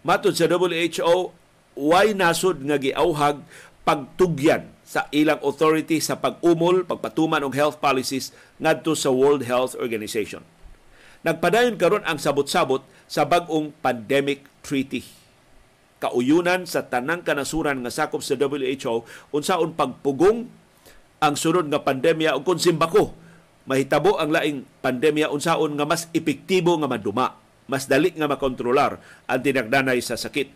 [0.00, 1.36] Matod sa WHO,
[1.76, 3.44] why nasod nga giauhag
[3.84, 10.42] pagtugyan sa ilang authority sa pag-umol, pagpatuman og health policies ngadto sa World Health Organization.
[11.22, 15.04] Nagpadayon karon ang sabot-sabot sa bag-ong pandemic treaty.
[16.00, 19.04] Kauyunan sa tanang kanasuran nga sakop sa WHO
[19.36, 20.48] unsaon pagpugong
[21.20, 23.12] ang sunod nga pandemya ug konsimbako
[23.70, 27.38] mahitabo ang laing pandemya unsaon nga mas epektibo nga maduma,
[27.70, 28.98] mas dali nga makontrolar
[29.30, 30.50] ang tinagdanay sa sakit.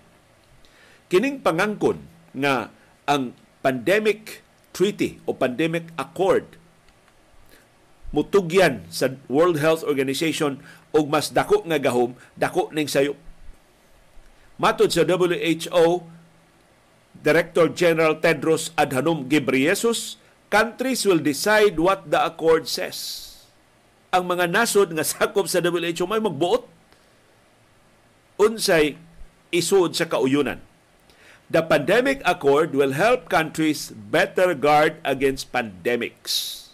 [1.07, 2.03] Kining pangangkon
[2.35, 2.75] nga
[3.07, 3.31] ang
[3.63, 4.43] pandemic
[4.75, 6.59] treaty o pandemic accord
[8.11, 10.59] mutugyan sa World Health Organization
[10.91, 13.19] og mas dako nga gahom, dako ning sayop.
[14.59, 16.07] Matod sa WHO
[17.15, 23.31] Director General Tedros Adhanom Ghebreyesus, countries will decide what the accord says.
[24.15, 26.67] Ang mga nasod nga sakop sa WHO may magbuot
[28.39, 28.99] unsay
[29.55, 30.59] isud sa kauyunan.
[31.51, 36.65] The pandemic accord will help countries better guard against pandemics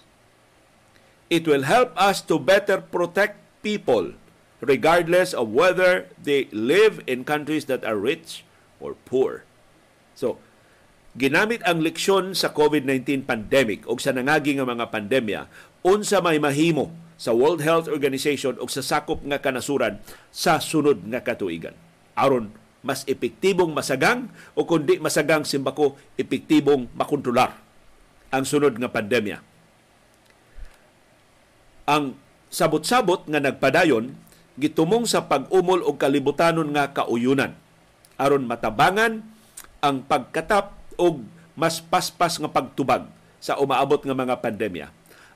[1.31, 4.13] it will help us to better protect people
[4.61, 8.45] regardless of whether they live in countries that are rich
[8.83, 9.47] or poor.
[10.19, 10.37] So,
[11.19, 15.41] ginamit ang leksyon sa COVID-19 pandemic o sa nangagi nga mga pandemya
[15.83, 19.99] unsa may mahimo sa World Health Organization o sa sakop nga kanasuran
[20.31, 21.75] sa sunod nga katuigan.
[22.15, 22.49] aron
[22.81, 27.61] mas epektibong masagang o kundi masagang simbako epektibong makontrolar
[28.33, 29.39] ang sunod nga pandemya
[31.91, 32.17] ang
[32.49, 34.17] sabot-sabot nga nagpadayon
[34.57, 37.53] gitumong sa pag-umol og kalibutanon nga kauyunan
[38.17, 39.21] aron matabangan
[39.85, 41.25] ang pagkatap og
[41.57, 43.09] mas paspas nga pagtubag
[43.41, 44.87] sa umaabot nga mga pandemya.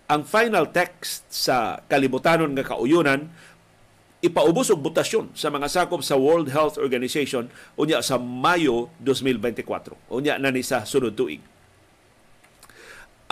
[0.05, 3.33] Ang final text sa kalibutanon nga kauyunan
[4.20, 7.48] ipaubos og butasyon sa mga sakop sa World Health Organization
[7.81, 9.96] unya sa Mayo 2024.
[10.12, 11.40] Unya na ni sa sunod tuig.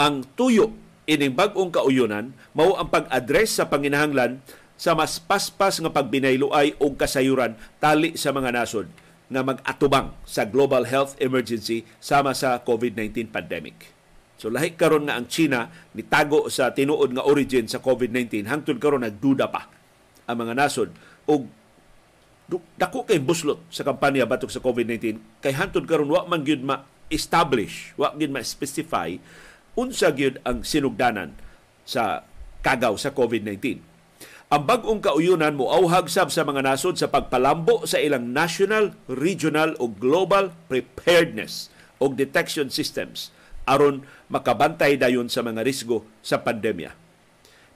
[0.01, 0.73] Ang tuyo
[1.05, 4.41] ining bag-ong kauyunan mao ang pag-address sa panginahanglan
[4.81, 8.89] sa mas paspas nga pagbinayloay og kasayuran tali sa mga nasod
[9.33, 13.91] nga mag-atubang sa global health emergency sama sa COVID-19 pandemic.
[14.37, 19.07] So lahi karon nga ang China nitago sa tinuod nga origin sa COVID-19 hangtod karon
[19.07, 19.71] nagduda pa
[20.27, 20.91] ang mga nasod
[21.31, 21.47] og
[22.77, 27.97] dako kay buslot sa kampanya batok sa COVID-19 kay hangtod karon wa man gyud ma-establish,
[27.97, 29.17] wa gyud ma-specify
[29.79, 31.33] unsa gyud ang sinugdanan
[31.87, 32.27] sa
[32.61, 33.92] kagaw sa COVID-19.
[34.53, 39.73] Ang bag-ong kauyunan mo auhag sab sa mga nasod sa pagpalambo sa ilang national, regional
[39.81, 43.33] o global preparedness o detection systems
[43.65, 46.93] aron makabantay dayon sa mga risgo sa pandemya.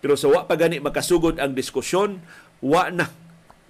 [0.05, 2.21] Pero sa wa pa gani makasugod ang diskusyon,
[2.61, 3.09] wa na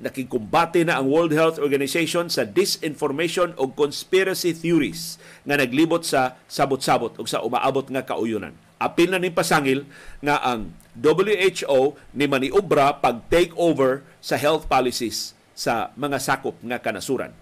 [0.02, 7.14] nakikumbate na ang World Health Organization sa disinformation o conspiracy theories nga naglibot sa sabot-sabot
[7.14, 8.65] o sa umaabot nga kauyunan.
[8.76, 9.88] Apil na ni pasangil
[10.20, 16.80] nga ang WHO ni maniobra pag take over sa health policies sa mga sakop nga
[16.80, 17.32] kanasuran.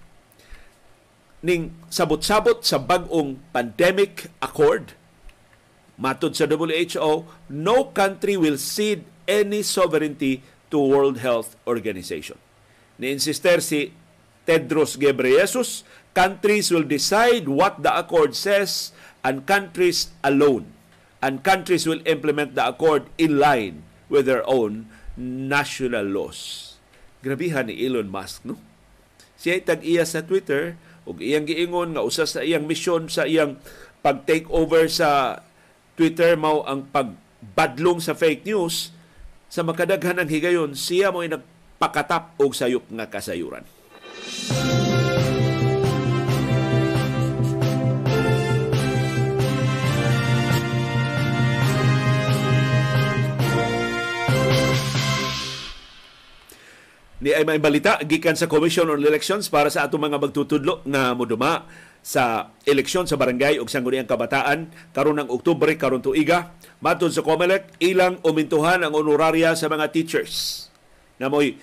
[1.44, 4.94] Ning sabot-sabot sa bag-ong pandemic accord,
[6.00, 12.38] matod sa WHO, no country will cede any sovereignty to World Health Organization.
[12.96, 13.90] Ni-insister si
[14.46, 15.82] Tedros Ghebreyesus,
[16.14, 18.94] countries will decide what the accord says
[19.26, 20.70] and countries alone.
[21.24, 23.80] And countries will implement the accord in line
[24.12, 26.76] with their own national laws.
[27.24, 28.60] Grabihan ni Elon Musk, no?
[29.40, 30.76] Siya tag-iya sa Twitter
[31.08, 33.56] ug iyang giingon nga usa sa iyang mission sa iyang
[34.04, 35.40] pag-take over sa
[35.96, 38.92] Twitter mao ang pagbadlong sa fake news
[39.48, 41.44] sa makadaghan ng higayon siya mo nag
[41.80, 43.64] pakatap og sayop nga kasayuran.
[57.24, 61.16] Ni ay may balita gikan sa Commission on Elections para sa atong mga magtutudlo nga
[61.16, 61.64] moduma
[62.04, 66.52] sa eleksyon sa barangay ug sangguniang kabataan karon ng Oktubre karon tuiga
[66.84, 70.68] matud sa COMELEC ilang umintuhan ang honoraria sa mga teachers
[71.16, 71.56] na mo'y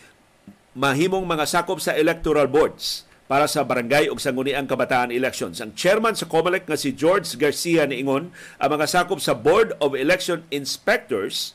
[0.73, 5.61] mahimong mga sakop sa electoral boards para sa barangay ug sangguniang kabataan elections.
[5.61, 9.93] Ang chairman sa COMELEC nga si George Garcia niingon ang mga sakop sa Board of
[9.93, 11.53] Election Inspectors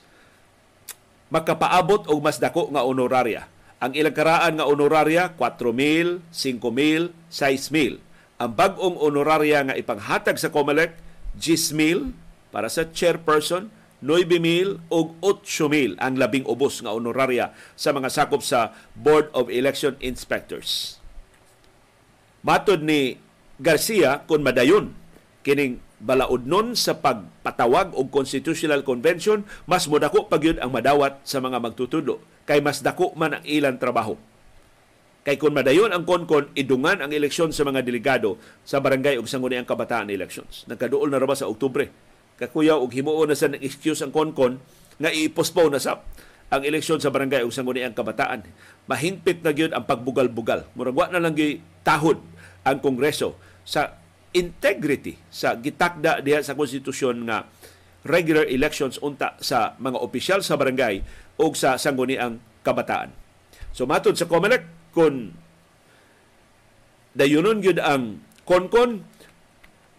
[1.27, 3.51] makapaabot og mas dako nga honoraria.
[3.77, 8.01] Ang ilang karaan nga honoraria 4,000, 5,000, 6,000.
[8.41, 10.97] Ang bag-ong honoraria nga ipanghatag sa COMELEC
[11.37, 12.17] 10,000
[12.49, 13.69] para sa chairperson
[14.01, 19.97] 9,000 o 8,000 ang labing ubos nga honoraria sa mga sakop sa Board of Election
[20.01, 21.01] Inspectors.
[22.41, 23.21] Matod ni
[23.61, 24.93] Garcia kung madayon
[25.45, 31.57] kining balaod nun sa pagpatawag og constitutional convention mas modako pagyud ang madawat sa mga
[31.61, 34.15] magtutudo kay mas dako man ang ilang trabaho
[35.27, 39.67] kay kung madayon ang konkon idungan ang eleksyon sa mga delegado sa barangay ug sangguniang
[39.67, 41.91] kabataan elections nagkaduol na ra sa Oktubre
[42.39, 44.61] kakuyaw og himuo na sa excuse ang konkon
[44.97, 46.01] nga i-postpone na sa
[46.47, 48.47] ang eleksyon sa barangay ug sangguniang kabataan.
[48.87, 50.71] Mahingpit na gyud ang pagbugal-bugal.
[50.79, 52.23] Murag wa na lang gyud tahod
[52.63, 53.35] ang kongreso
[53.67, 53.99] sa
[54.31, 57.51] integrity sa gitakda diha sa konstitusyon nga
[58.07, 61.03] regular elections unta sa mga opisyal sa barangay
[61.37, 63.13] o sa sangguniang kabataan.
[63.77, 65.37] So matod sa COMELEC kung
[67.17, 69.05] dayunon gyud ang konkon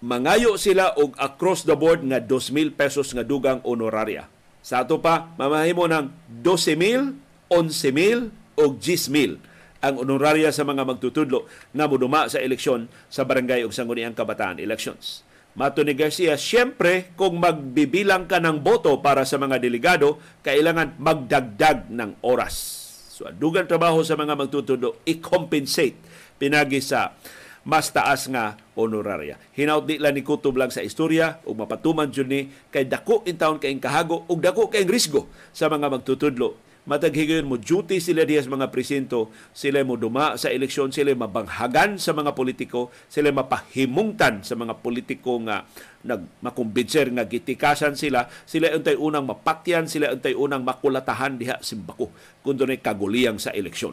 [0.02, 4.30] mangayo sila og across the board nga 2,000 pesos nga dugang honoraria.
[4.62, 6.12] Sa ato pa, mamahimo ng
[6.44, 9.40] 12,000, 11,000 o 10,000
[9.78, 15.22] ang honoraria sa mga magtutudlo nga muduma sa eleksyon sa barangay ug sangguniang kabataan elections.
[15.58, 21.90] Mato ni Garcia, siyempre kung magbibilang ka ng boto para sa mga delegado, kailangan magdagdag
[21.90, 22.86] ng oras.
[23.10, 25.98] So, dugang trabaho sa mga magtutudlo, i-compensate
[26.38, 27.18] pinagi sa
[27.66, 29.42] mas taas nga honoraria.
[29.58, 33.42] Hinaut di lang ni kutob lang sa istorya ug mapatuman jud ni kay dako in
[33.42, 35.26] taon kay kahago ug dako kay risgo
[35.58, 36.67] sa mga magtutudlo.
[36.88, 42.00] Matag higayon mo duty sila diha mga presinto, sila mo duma sa eleksyon, sila mabanghagan
[42.00, 45.68] sa mga politiko, sila mapahimungtan sa mga politiko nga
[46.08, 52.08] nagmakumbinser nga gitikasan sila, sila untay unang mapatyan, sila untay unang makulatahan diha simbako
[52.40, 53.92] kun dunay kaguliyang sa eleksyon.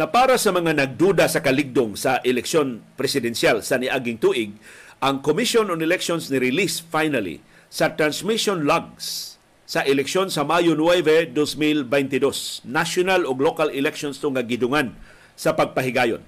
[0.00, 4.56] Na para sa mga nagduda sa kaligdong sa eleksyon presidensyal sa niaging tuig,
[4.96, 9.36] ang Commission on Elections ni release finally sa transmission logs
[9.68, 12.64] sa eleksyon sa Mayo 9, 2022.
[12.64, 14.96] National ug local elections to nga gidungan
[15.36, 16.24] sa pagpahigayon.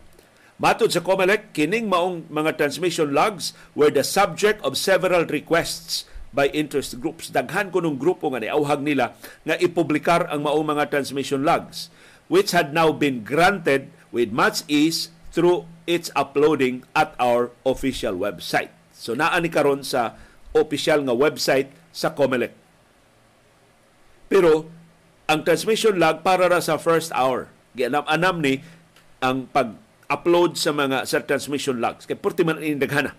[0.60, 6.52] Matod sa COMELEC, kining maong mga transmission logs were the subject of several requests by
[6.52, 7.32] interest groups.
[7.32, 9.16] Daghan ko nung grupo nga niauhag nila
[9.48, 11.88] nga ipublikar ang maong mga transmission logs
[12.32, 18.72] which had now been granted with much ease through its uploading at our official website.
[18.96, 20.16] So naani karon sa
[20.56, 22.56] official nga website sa COMELEC.
[24.32, 24.72] Pero
[25.28, 27.52] ang transmission log para ra sa first hour.
[27.76, 28.64] Gianam-anam ni
[29.20, 32.08] ang pag-upload sa mga sa transmission logs.
[32.08, 33.12] Kay purti man ini daghana.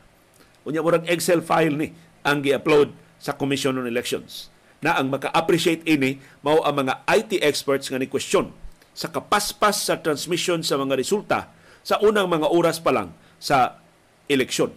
[0.66, 1.88] Unya murag Excel file ni
[2.26, 4.50] ang gi-upload sa Commission on Elections
[4.82, 8.63] na ang maka-appreciate ini mao ang mga IT experts nga ni question
[8.94, 11.50] sa kapaspas sa transmission sa mga resulta
[11.84, 13.82] sa unang mga oras pa lang sa
[14.30, 14.72] eleksyon.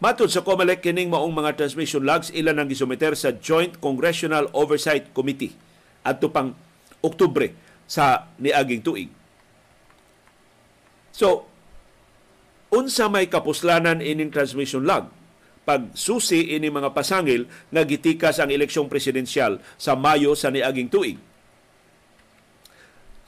[0.00, 5.12] Matod sa COMELEC, kining maong mga transmission logs ilan ang gisumiter sa Joint Congressional Oversight
[5.12, 5.54] Committee
[6.02, 6.56] at pang
[7.00, 7.52] Oktubre
[7.84, 9.08] sa niaging tuig.
[11.12, 11.48] So,
[12.72, 15.12] unsa may kapuslanan ining transmission log
[15.64, 21.20] pag susi ini mga pasangil nga gitikas ang eleksyong presidensyal sa Mayo sa niaging tuig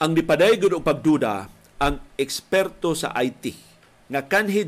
[0.03, 1.47] ang nipaday gud og pagduda
[1.79, 3.55] ang eksperto sa IT
[4.11, 4.67] nga kanhi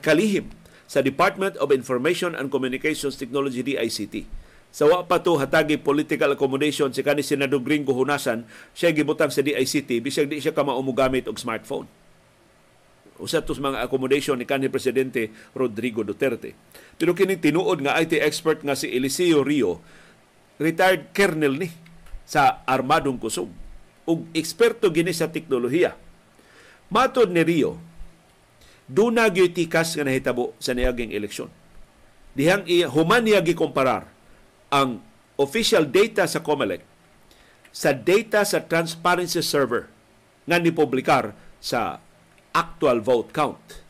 [0.00, 0.48] kalihim
[0.88, 4.24] sa Department of Information and Communications Technology DICT.
[4.72, 9.44] Sa wa pa to hatagi political accommodation si kani Senador Gringo Hunasan, siya gibutang sa
[9.44, 11.84] DICT bisag di siya ka maumogamit og smartphone.
[13.20, 16.56] Usa tos mga accommodation ni kanhi presidente Rodrigo Duterte.
[16.96, 19.84] Pero kini tinuod nga IT expert nga si Eliseo Rio,
[20.56, 21.68] retired colonel ni
[22.24, 23.65] sa Armadong Kusog
[24.06, 25.98] ug eksperto gini sa teknolohiya.
[26.88, 27.76] Matod ni Rio,
[28.86, 31.50] duna gyud nga nahitabo sa niaging eleksyon.
[32.38, 34.06] Dihang iya human niya gikomparar
[34.70, 35.02] ang
[35.36, 36.84] official data sa COMELEC
[37.76, 39.90] sa data sa transparency server
[40.48, 42.00] nga nipublikar sa
[42.56, 43.84] actual vote count.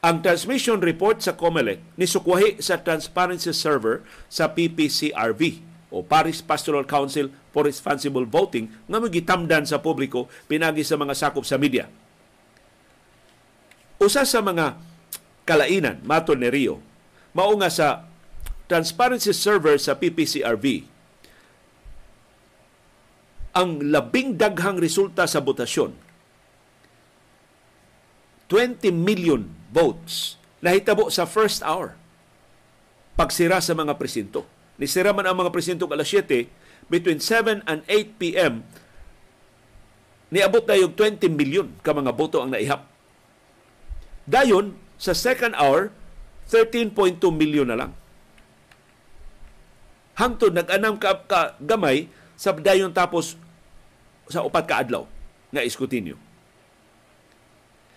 [0.00, 4.00] Ang transmission report sa COMELEC nisukwahi sa transparency server
[4.32, 10.94] sa PPCRV o Paris Pastoral Council for Responsible Voting nga magitamdan sa publiko pinagi sa
[10.94, 11.90] mga sakop sa media.
[14.00, 14.78] Usa sa mga
[15.44, 16.78] kalainan mato ni Rio
[17.34, 18.06] mao nga sa
[18.70, 20.86] transparency server sa PPCRV
[23.50, 25.90] ang labing daghang resulta sa botasyon
[28.46, 29.42] 20 million
[29.74, 31.98] votes nahitabo sa first hour
[33.18, 34.46] pagsira sa mga presinto
[34.80, 36.48] Nisira man ang mga presinto alas 7,
[36.88, 38.64] between 7 and 8 p.m.,
[40.32, 42.88] niabot na yung 20 million ka mga boto ang naihap.
[44.24, 45.92] Dayon, sa second hour,
[46.48, 46.96] 13.2
[47.28, 47.92] million na lang.
[50.16, 52.08] Hangtod nag-anam ka, ka gamay
[52.40, 53.36] sa dayon tapos
[54.32, 55.04] sa upat ka adlaw
[55.52, 56.16] nga iskutinyo.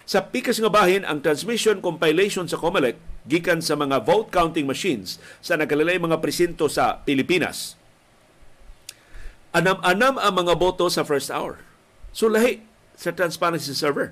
[0.03, 5.21] Sa pikas nga bahin, ang transmission compilation sa COMELEC gikan sa mga vote counting machines
[5.39, 7.79] sa nagalalay mga presinto sa Pilipinas.
[9.53, 11.61] Anam-anam ang mga boto sa first hour.
[12.11, 12.65] So lahi
[12.97, 14.11] sa transparency server.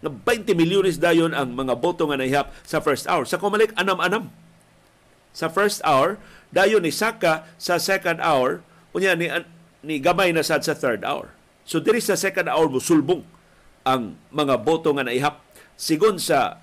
[0.00, 3.26] Na 20 milyones dayon ang mga boto nga naihap sa first hour.
[3.26, 4.30] Sa Comelec, anam-anam.
[5.34, 6.16] Sa first hour,
[6.48, 8.64] dayon ni saka sa second hour
[8.96, 9.28] unya ni
[9.84, 11.32] ni gamay na sad sa third hour
[11.68, 13.22] so diri sa second hour mo
[13.84, 15.40] ang mga boto nga naihap
[15.76, 16.60] sigon sa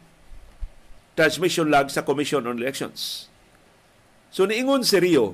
[1.16, 3.32] transmission log sa Commission on Elections
[4.30, 5.34] so niingon si Rio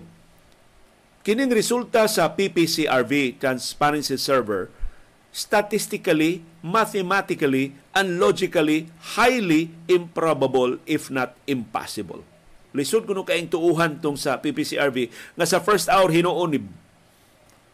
[1.22, 4.74] kining resulta sa PPCRV transparency server
[5.32, 12.22] statistically, mathematically, and logically highly improbable if not impossible.
[12.72, 16.60] Lisod ko no kaing tuuhan tong sa PPCRV nga sa first hour hinuon ni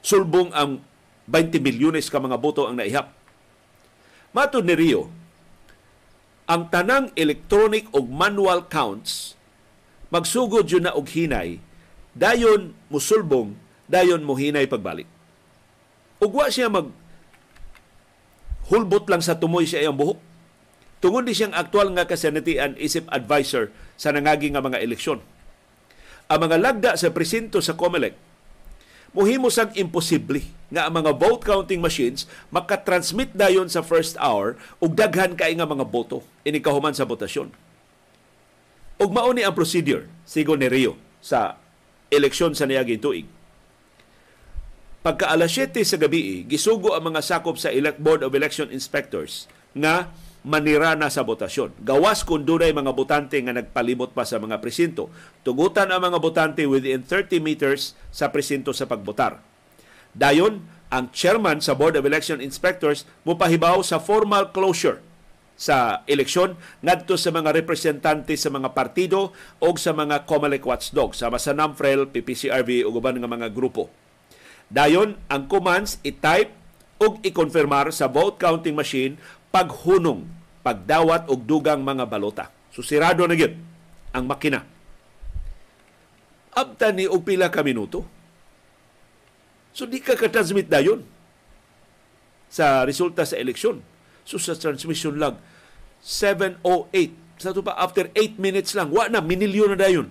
[0.01, 0.81] sulbong ang
[1.29, 3.13] 20 milyones ka mga boto ang naihap.
[4.33, 5.09] Matod ni Rio,
[6.47, 9.35] ang tanang electronic o manual counts
[10.07, 11.59] magsugod yun na og hinay
[12.15, 15.07] dayon musulbong dayon mo hinay pagbalik.
[16.19, 16.91] Ugwa siya mag
[18.67, 20.19] hulbot lang sa tumoy siya iyang buhok.
[20.97, 25.21] Tungod di siyang aktual nga kasanatian isip advisor sa nangagi nga mga eleksyon.
[26.27, 28.26] Ang mga lagda sa presinto sa COMELEC
[29.17, 34.93] muhimo sang imposible nga ang mga vote counting machines makatransmit dayon sa first hour ug
[34.93, 37.49] daghan kay nga mga boto ini kahuman sa botasyon.
[39.01, 41.57] Ug mao ang procedure sigo ni Rio sa
[42.13, 43.27] eleksyon sa niaging tuig
[45.07, 49.47] Pagka alas 7 sa gabi, gisugo ang mga sakop sa Elect Board of Election Inspectors
[49.71, 50.11] nga
[50.45, 51.73] manira na sa botasyon.
[51.81, 55.09] Gawas kung dunay mga botante nga nagpalibot pa sa mga presinto.
[55.41, 59.41] Tugutan ang mga botante within 30 meters sa presinto sa pagbotar.
[60.13, 65.03] Dayon, ang chairman sa Board of Election Inspectors mupahibaw sa formal closure
[65.57, 66.53] sa eleksyon
[66.85, 72.13] ngadto sa mga representante sa mga partido o sa mga COMELEC watchdog sama sa NAMFREL,
[72.13, 73.89] PPCRV o uban nga mga grupo.
[74.69, 76.53] Dayon, ang commands i-type
[76.97, 79.17] ug i-confirmar sa vote counting machine
[79.53, 80.27] paghunong,
[80.65, 82.45] pagdawat og dugang mga balota.
[82.73, 83.55] So sirado na gyud
[84.13, 84.63] ang makina.
[86.57, 88.03] Abtan ni og pila ka minuto.
[89.71, 91.05] So di ka ka-transmit dayon
[92.49, 93.83] sa resulta sa eleksyon.
[94.27, 95.39] So sa transmission log
[96.01, 96.63] 708
[97.37, 100.09] sa pa after 8 minutes lang wa na minilyon na dayon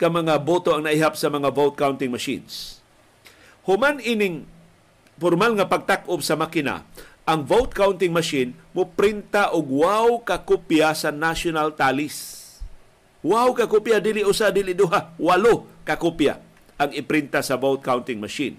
[0.00, 2.80] ka mga boto ang naihap sa mga vote counting machines
[3.66, 4.48] human ining
[5.18, 6.86] formal nga pagtakob sa makina,
[7.26, 12.46] ang vote counting machine mo printa og wow ka kopya sa national tallies.
[13.26, 16.38] Wow ka kopya dili usa dili duha, walo ka kopya
[16.78, 18.54] ang iprinta sa vote counting machine.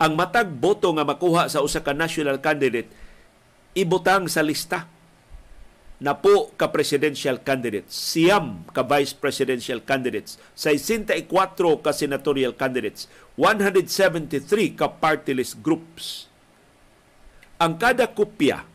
[0.00, 2.88] Ang matag boto nga makuha sa usa ka national candidate
[3.76, 4.88] ibutang sa lista
[6.02, 11.30] na po ka presidential candidates, siyam ka vice presidential candidates, 64
[11.78, 13.06] ka senatorial candidates,
[13.38, 16.31] 173 ka party list groups.
[17.62, 18.66] Ang kada kopya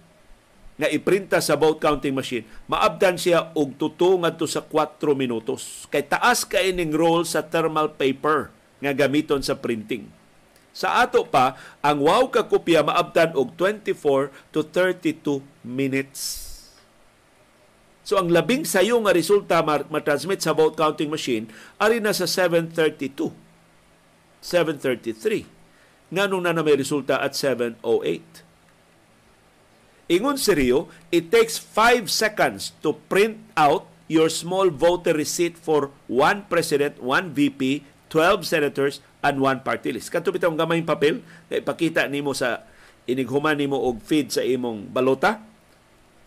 [0.79, 5.83] nga iprinta sa vote counting machine, maabdan siya og tuto ngadto sa 4 minutos.
[5.91, 8.47] Kay taas ka ining roll sa thermal paper
[8.79, 10.07] nga gamiton sa printing.
[10.71, 16.47] Sa ato pa, ang wow ka kopya maabdan og 24 to 32 minutes
[18.07, 23.35] So ang labing sayo nga resulta matransmit sa vote counting machine ari na sa 732.
[24.39, 25.43] 733.
[26.15, 28.46] Nganong na na may resulta at 708.
[30.07, 35.91] Ingon si Rio, it takes 5 seconds to print out your small voter receipt for
[36.07, 40.07] one president, one VP, 12 senators, and one party list.
[40.07, 41.19] Kanto bitang gamay papel
[41.51, 42.63] na ipakita nimo sa
[43.03, 45.43] inighuman nimo og feed sa imong balota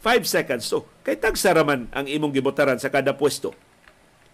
[0.04, 0.84] 5 seconds to.
[1.00, 3.52] Kay tagsaraman ang imong gibotaran sa kada pwesto.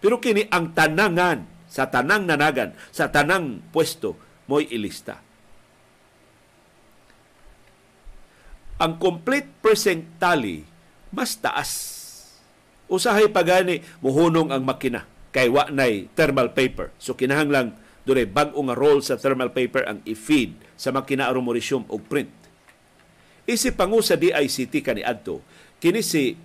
[0.03, 4.15] Pero kini ang tanangan sa tanang nanagan, sa tanang pwesto
[4.47, 5.26] mo'y ilista.
[8.77, 10.61] Ang complete precinct tally
[11.09, 11.71] mas taas.
[12.85, 16.93] Usahay pagani muhunong ang makina kay wa nay thermal paper.
[17.01, 17.73] So kinahanglang
[18.05, 22.05] dunay bag-o nga roll sa thermal paper ang i-feed sa makina aron mo resume og
[22.05, 22.31] print.
[23.49, 25.39] Isi pangu sa DICT kani adto
[25.81, 26.37] Kini si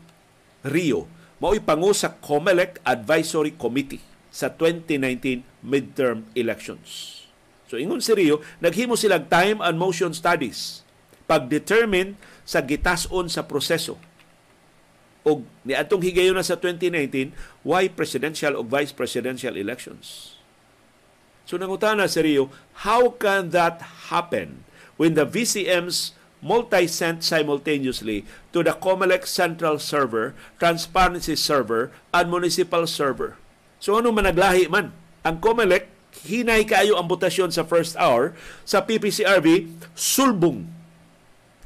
[0.65, 1.09] Rio
[1.43, 4.01] mao'y pangu sa COMELEC Advisory Committee
[4.33, 7.21] sa 2019 midterm elections.
[7.69, 10.87] So ingon si Rio, naghimo silang time and motion studies
[11.27, 13.99] pag-determine sa gitason sa proseso
[15.23, 17.31] og ni atong higayon na sa 2019
[17.63, 20.35] why presidential o vice presidential elections.
[21.47, 22.51] So nangutana si Rio,
[22.87, 24.67] how can that happen
[24.99, 33.39] when the VCM's multi-sent simultaneously to the COMELEC Central Server, Transparency Server, and Municipal Server.
[33.79, 34.91] So ano man naglahi man?
[35.23, 35.87] Ang COMELEC,
[36.27, 38.35] hinay kayo ang botasyon sa first hour.
[38.67, 40.67] Sa PPCRB, sulbong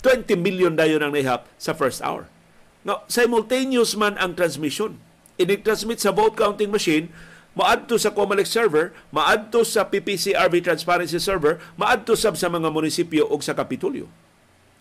[0.04, 2.28] 20 million dayon ang nahihap sa first hour.
[2.86, 5.02] Now, simultaneous man ang transmission.
[5.36, 7.10] Inig-transmit sa vote counting machine
[7.56, 13.40] maadto sa COMELEC server, maadto sa PPCRB Transparency server, maadto sab sa mga munisipyo o
[13.40, 14.06] sa kapitulyo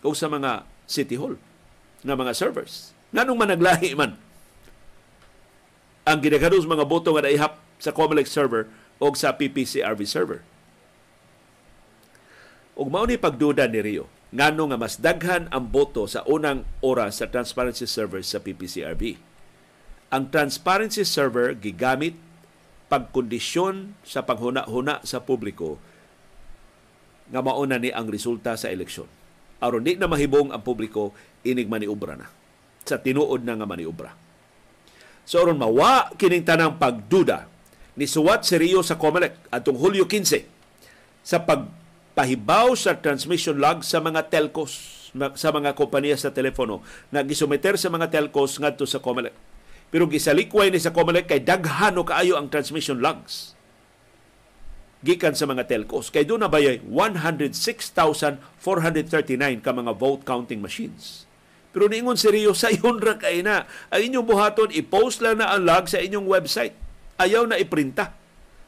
[0.04, 1.40] o sa mga city hall
[2.04, 2.92] nga mga servers.
[3.16, 4.20] Nganong managlahi man
[6.06, 8.68] ang ginagados mga boto nga naihap sa COMELEC server
[9.00, 10.44] o sa PPCRB server.
[12.76, 14.04] Ug mao ni pagduda ni Rio
[14.34, 19.18] ngano nga mas daghan ang boto sa unang oras sa transparency server sa PPCRB.
[20.10, 22.18] Ang transparency server gigamit
[22.86, 25.78] pagkondisyon sa panghuna-huna sa publiko
[27.26, 29.10] nga mauna ni ang resulta sa eleksyon.
[29.58, 31.10] Aron di na mahibong ang publiko
[31.42, 32.30] inig maniubra na.
[32.86, 34.14] Sa tinuod na nga maniubra.
[35.26, 37.50] So aron mawa kining tanang pagduda
[37.98, 40.46] ni suwat si Rio sa COMELEC atong Hulyo 15
[41.26, 41.42] sa
[42.16, 45.04] pagpahibaw sa transmission log sa mga telcos
[45.36, 46.80] sa mga kompanya sa telepono
[47.12, 49.36] nga gisumeter sa mga telcos ngadto sa COMELEC
[49.92, 53.52] pero gisalikway ni sa COMELEC kay daghano kaayo ang transmission logs
[55.04, 56.10] gikan sa mga telcos.
[56.10, 58.42] Kay doon na bayay 106,439
[59.62, 61.30] ka mga vote counting machines.
[61.70, 63.70] Pero niingon si Rio, sa iyon ra kay na.
[63.94, 66.74] Ang inyong buhaton, i-post lang na ang log sa inyong website.
[67.22, 68.18] Ayaw na iprinta.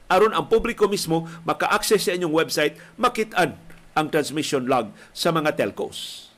[0.08, 3.60] Aron ang publiko mismo maka-access sa inyong website, makitaan
[3.92, 6.28] ang transmission log sa mga telcos.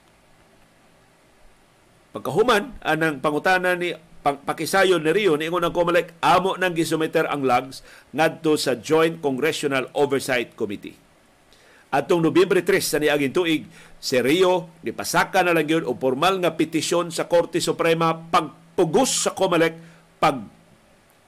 [2.11, 7.87] Pagkahuman, anang pangutana ni pakisayon ni Rio niingon ang COMELEC amo nang gisumeter ang logs
[8.11, 10.99] ngadto sa Joint Congressional Oversight Committee.
[11.91, 13.63] Atong Nobyembre 3 sa niaging tuig,
[13.99, 19.35] si Rio nipasaka na lang yun o formal nga petisyon sa Korte Suprema pagpugos sa
[19.35, 19.75] COMELEC
[20.19, 20.43] pag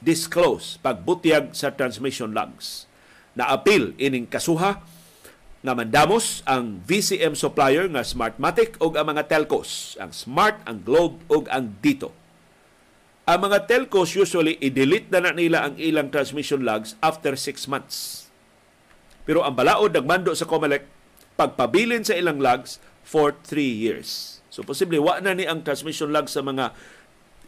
[0.02, 2.90] disclose, pagbutiyag sa transmission logs.
[3.38, 4.82] Naapil ining kasuha
[5.62, 11.22] nga mandamos ang VCM supplier nga Smartmatic o ang mga telcos, ang Smart, ang Globe
[11.30, 12.22] o ang Dito
[13.22, 18.26] ang mga telcos usually i-delete na, na nila ang ilang transmission logs after 6 months.
[19.22, 20.82] Pero ang balaod nagmando sa COMELEC
[21.38, 24.42] pagpabilin sa ilang logs for 3 years.
[24.50, 26.74] So posible wa na ni ang transmission log sa mga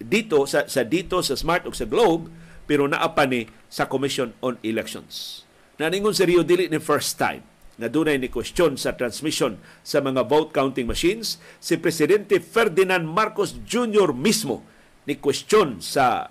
[0.00, 2.30] dito sa, sa dito sa Smart o sa Globe
[2.64, 5.44] pero naa ni sa Commission on Elections.
[5.76, 10.22] Naningon si Rio dili ni first time na dunay ni question sa transmission sa mga
[10.30, 14.14] vote counting machines si Presidente Ferdinand Marcos Jr.
[14.14, 14.62] mismo
[15.04, 16.30] ni question sa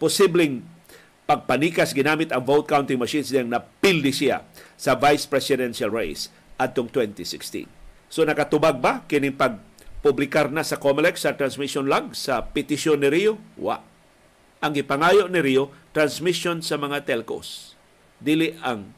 [0.00, 0.64] posibleng
[1.28, 4.44] pagpanikas ginamit ang vote counting machines niyang napildi siya
[4.76, 7.68] sa vice presidential race atong 2016.
[8.08, 9.36] So nakatubag ba kining
[10.04, 13.40] pagpublikar na sa COMELEC sa transmission log sa petisyon ni Rio?
[13.56, 13.80] Wa.
[14.60, 17.72] Ang ipangayo ni Rio, transmission sa mga telcos.
[18.20, 18.92] Dili ang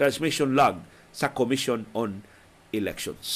[0.00, 0.80] transmission log
[1.12, 2.24] sa Commission on
[2.72, 3.28] Elections.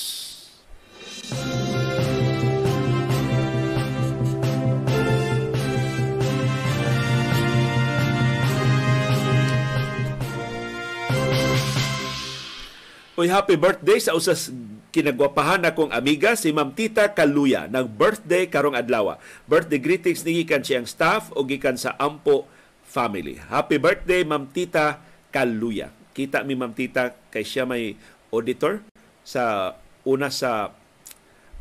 [13.20, 14.48] Uy, happy birthday sa usas
[14.92, 19.16] kinagwapahan akong amiga si Ma'am Tita Kaluya nag birthday karong adlaw.
[19.48, 22.44] Birthday greetings ni gikan siyang staff o gikan sa Ampo
[22.84, 23.40] family.
[23.40, 25.00] Happy birthday Ma'am Tita
[25.32, 25.88] Kaluya.
[26.12, 27.96] Kita mi Ma'am Tita kay siya may
[28.28, 28.84] auditor
[29.24, 29.72] sa
[30.04, 30.76] una sa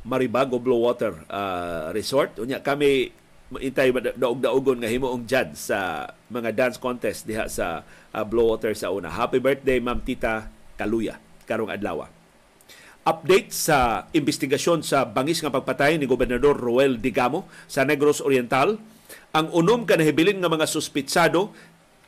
[0.03, 2.35] Maribago Blue Water uh, Resort.
[2.43, 3.15] Unya kami
[3.63, 8.91] intay daog-daogon nga himuong judge sa mga dance contest diha sa uh, Blue Water sa
[8.91, 9.07] una.
[9.07, 11.15] Happy birthday Ma'am Tita Kaluya
[11.47, 12.20] karong adlaw.
[13.01, 18.77] Update sa investigasyon sa bangis nga pagpatay ni Gobernador Roel Digamo sa Negros Oriental.
[19.33, 21.49] Ang unom ka nahibilin nga mga suspitsado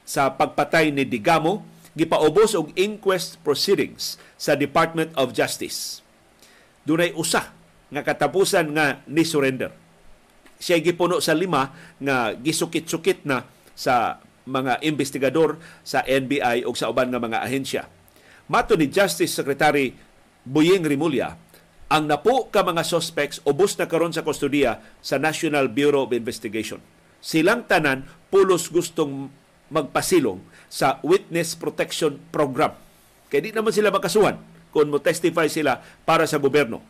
[0.06, 1.66] sa pagpatay ni Digamo
[1.98, 6.06] gipaubos og inquest proceedings sa Department of Justice.
[6.86, 7.50] Dunay usa
[7.90, 9.74] nga katapusan nga ni surrender.
[10.62, 17.10] Siya gipuno sa lima nga gisukit-sukit na sa mga investigador sa NBI o sa uban
[17.10, 17.84] nga mga ahensya
[18.52, 19.96] Mato ni Justice Secretary
[20.44, 21.40] Buying Rimulya,
[21.88, 26.84] ang napo ka mga suspects ubos na karon sa kustodiya sa National Bureau of Investigation.
[27.24, 29.32] Silang tanan pulos gustong
[29.72, 32.76] magpasilong sa Witness Protection Program.
[33.32, 34.36] Kaya di naman sila makasuhan
[34.76, 36.84] kung mo testify sila para sa gobyerno.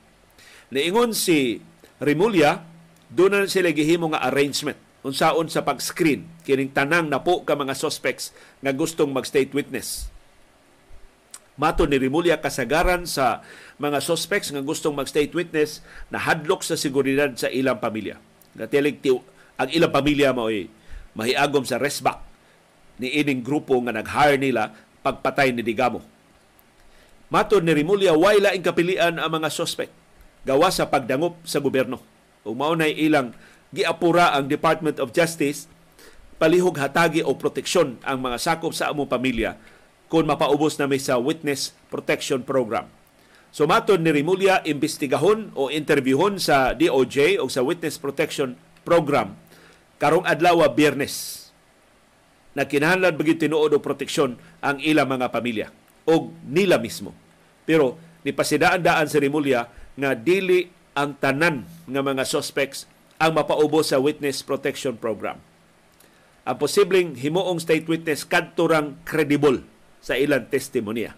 [0.74, 1.62] Niingon si
[2.02, 2.66] Rimulya,
[3.14, 8.32] doon na sila gihimo nga arrangement unsaon sa pag-screen kining tanang napo ka mga suspects
[8.64, 10.10] nga gustong mag-state witness
[11.54, 13.46] Mato ni Rimulya kasagaran sa
[13.78, 18.18] mga suspects nga gustong mag-state witness na hadlok sa seguridad sa ilang pamilya.
[18.58, 19.02] Gatilig
[19.58, 20.66] ang ilang pamilya mo ay
[21.14, 22.18] mahiagom sa resback
[22.98, 24.74] ni ining grupo nga nag-hire nila
[25.06, 26.02] pagpatay ni Digamo.
[27.30, 29.94] Mato ni Rimulya, way laing kapilian ang mga suspect
[30.46, 32.02] gawa sa pagdangop sa gobyerno.
[32.44, 33.34] Ug mao ilang
[33.70, 35.70] giapura ang Department of Justice
[36.42, 39.56] palihog hatagi o proteksyon ang mga sakop sa among pamilya
[40.14, 42.86] kung mapaubos na sa Witness Protection Program.
[43.50, 48.54] So maton ni Rimulya imbestigahon o interviewon sa DOJ o sa Witness Protection
[48.86, 49.34] Program
[49.98, 51.50] karong adlaw Biyernes
[52.54, 55.74] na kinahanglan bagid tinuod og proteksyon ang ilang mga pamilya
[56.06, 57.18] o nila mismo.
[57.66, 59.66] Pero ni pasidaan-daan si Rimulya
[59.98, 62.86] nga dili ang tanan nga mga suspects
[63.18, 65.42] ang mapaubos sa Witness Protection Program
[66.46, 69.73] ang posibleng himuong state witness kadturang credible
[70.04, 71.16] sa ilang testimonya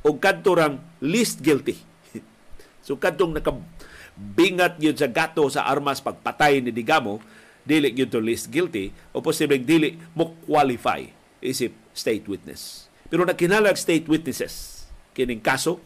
[0.00, 1.76] o kadturang least guilty.
[2.86, 7.20] so kadtong nakabingat yun sa gato sa armas pagpatay ni Digamo,
[7.62, 11.04] dili yun to least guilty o posibleng dili mo qualify
[11.38, 12.90] isip state witness.
[13.12, 15.78] Pero nakinalag state witnesses kining kaso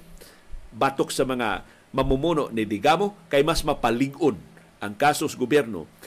[0.70, 4.38] batok sa mga mamumuno ni Digamo kay mas mapaligon
[4.78, 5.36] ang kaso sa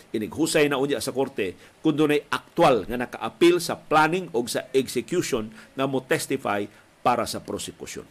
[0.09, 1.53] gobyerno inighusay na unya sa korte
[1.85, 6.65] kung dunay aktwal nga naka-appeal sa planning o sa execution na mo testify
[7.05, 8.05] para sa prosecution.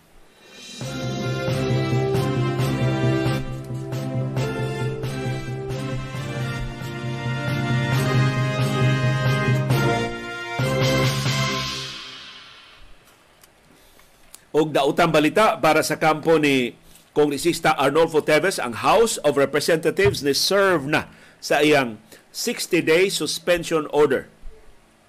[14.59, 16.75] Og dautang balita para sa kampo ni
[17.15, 21.07] Kongresista Arnolfo Teves, ang House of Representatives ni serve na
[21.39, 21.99] sa iyang
[22.35, 24.31] 60-day suspension order.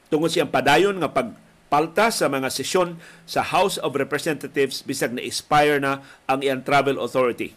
[0.10, 2.98] Tungod siyang padayon nga pagpalta sa mga sesyon
[3.30, 7.54] sa House of Representatives bisag na expire na ang iyang travel authority.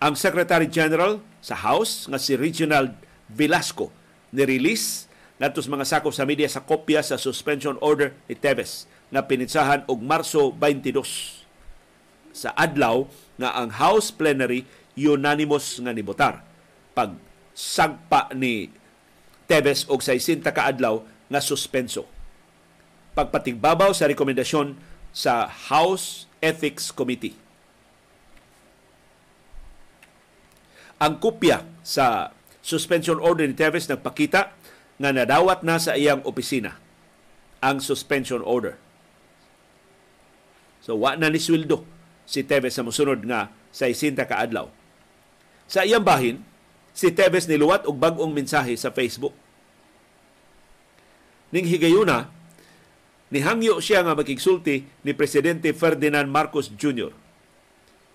[0.00, 2.96] Ang Secretary General sa House nga si Regional
[3.28, 3.92] Velasco
[4.32, 5.06] ni-release
[5.36, 9.84] ngadto sa mga sakop sa media sa kopya sa suspension order ni Teves na pinitsahan
[9.90, 11.04] og Marso 22
[12.32, 13.04] sa adlaw
[13.36, 14.64] nga ang House plenary
[14.96, 16.40] unanimous nga nibotar
[16.96, 17.12] pag
[17.52, 18.72] sagpa ni
[19.48, 22.08] Tebes og 60 ka adlaw nga suspenso.
[23.12, 24.76] Pagpatigbabaw sa rekomendasyon
[25.12, 27.36] sa House Ethics Committee.
[31.02, 32.32] Ang kopya sa
[32.62, 34.54] suspension order ni Teves nagpakita
[35.02, 36.78] nga nadawat na sa iyang opisina
[37.62, 38.78] ang suspension order.
[40.82, 41.82] So wa na ni sweldo
[42.26, 44.70] si Teves sa musunod nga 60 ka adlaw.
[45.66, 46.42] Sa iyang bahin,
[46.92, 49.32] si Tevez niluwat og bag-ong mensahe sa Facebook.
[51.52, 52.32] Ning higayuna,
[53.32, 57.12] nihangyo siya nga makigsulti ni Presidente Ferdinand Marcos Jr.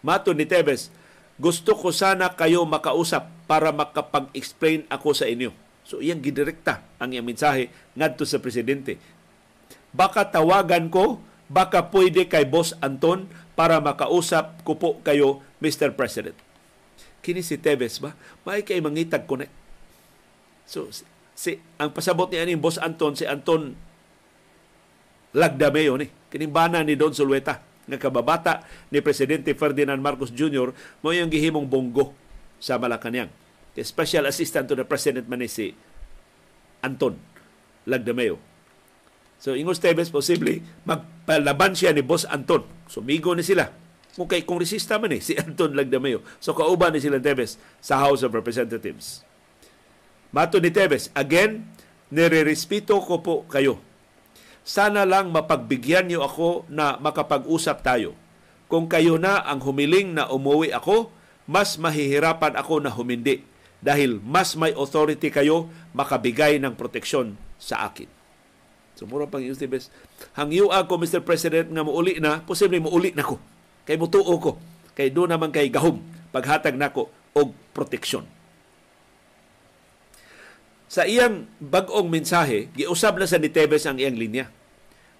[0.02, 0.90] Mato ni Tevez,
[1.38, 5.54] gusto ko sana kayo makausap para makapag-explain ako sa inyo.
[5.86, 8.98] So iyang gidirekta ang iyang mensahe ngadto sa presidente.
[9.94, 15.94] Baka tawagan ko, baka pwede kay Boss Anton para makausap ko po kayo, Mr.
[15.94, 16.47] President
[17.22, 18.16] kini si Tevez ba?
[18.48, 19.54] May kay mangitag connect
[20.68, 20.92] so
[21.32, 23.78] si ang pasabot ni aning boss Anton si Anton
[25.38, 26.08] Lagdameo ni.
[26.32, 30.76] Kining bana ni Don Sulweta nga kababata ni presidente Ferdinand Marcos Jr.
[31.00, 32.12] mo yung gihimong bonggo
[32.60, 33.32] sa Malacañang
[33.86, 35.78] special assistant to the president man si
[36.82, 37.14] Anton
[37.86, 38.42] Lagdameo.
[39.38, 42.66] So, ingos Tevez, posible magpalaban siya ni Boss Anton.
[42.90, 43.70] Sumigo ni sila
[44.18, 46.26] kung kay kongresista man eh, si Anton Lagdameo.
[46.42, 49.22] So kauban ni sila Tevez sa House of Representatives.
[50.34, 51.70] Mato ni Tevez, again,
[52.10, 53.78] nire-respeto ko po kayo.
[54.68, 58.18] Sana lang mapagbigyan niyo ako na makapag-usap tayo.
[58.68, 61.08] Kung kayo na ang humiling na umuwi ako,
[61.48, 63.40] mas mahihirapan ako na humindi
[63.80, 68.12] dahil mas may authority kayo makabigay ng proteksyon sa akin.
[69.00, 69.88] So, mura pang yung Tevez,
[70.36, 71.22] hangyo ako, Mr.
[71.24, 73.40] President, nga muuli na, posible muuli na ko
[73.88, 74.60] Kay mutuo ko.
[74.94, 76.04] Kay do naman kay gahom
[76.36, 78.28] paghatag nako og proteksyon.
[80.88, 84.46] Sa iyang bag-ong mensahe, giusab na sa ni Tevez ang iyang linya.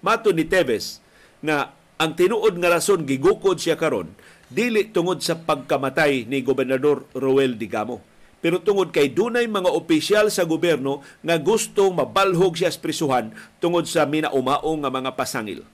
[0.04, 1.00] Mato ni Tevez
[1.40, 4.12] na ang tinuod nga rason gigukod siya karon
[4.48, 8.00] dili tungod sa pagkamatay ni Gobernador Roel Digamo
[8.38, 13.90] pero tungod kay dunay mga opisyal sa gobyerno nga gustong mabalhog siya sa prisuhan tungod
[13.90, 15.66] sa minaumaong nga mga pasangil.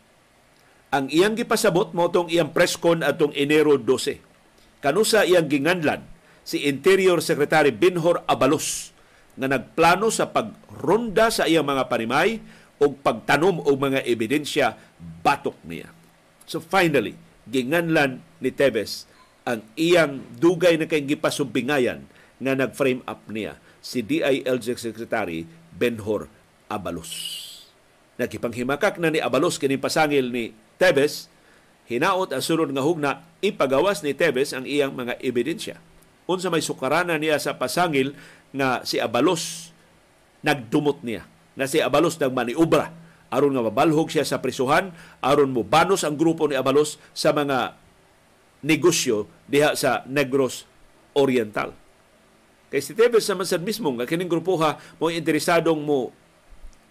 [0.95, 4.23] Ang iyang gipasabot mo tong iyang press atong Enero 12.
[4.79, 6.07] Kanusa iyang ginganlan
[6.47, 8.95] si Interior Secretary Binhor Abalos
[9.35, 12.39] nga nagplano sa pagronda sa iyang mga panimay
[12.79, 14.79] o pagtanom og mga ebidensya
[15.27, 15.91] batok niya.
[16.47, 17.19] So finally,
[17.51, 19.11] ginganlan ni Tevez
[19.43, 22.07] ang iyang dugay na kay gipasumbingayan
[22.39, 25.43] nga nag-frame up niya si DILG Secretary
[25.75, 26.31] Benhor
[26.71, 27.11] Abalos.
[28.15, 31.31] Nagipanghimakak na ni Abalos kini pasangil ni Tebes,
[31.91, 33.13] hinaot ang sunod nga hugna,
[33.45, 35.79] ipagawas ni Tebes ang iyang mga ebidensya.
[36.25, 38.17] Unsa may sukarana niya sa pasangil
[38.55, 39.75] nga si Abalos
[40.45, 42.93] nagdumot niya na si Abalos nang maniubra
[43.33, 47.75] aron nga mabalhog siya sa prisuhan aron mo banos ang grupo ni Abalos sa mga
[48.65, 50.65] negosyo diha sa Negros
[51.13, 51.77] Oriental.
[52.73, 56.15] Kay si Tevez naman sa mismo nga kining grupo ha mo interesadong mo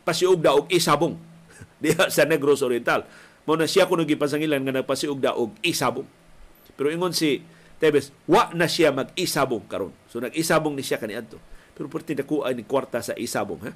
[0.06, 1.18] pasiug og isabong
[1.84, 3.08] diha sa Negros Oriental.
[3.44, 6.08] Mo na siya kuno gipasangilan nga nagpasiug og isabong.
[6.80, 7.44] Pero ingon si
[7.84, 9.92] Tevez, wa na siya mag-isabong karon.
[10.08, 11.36] So nag-isabong ni siya kaniadto.
[11.76, 13.72] Pero perti dako ay ni kwarta sa isabong ha.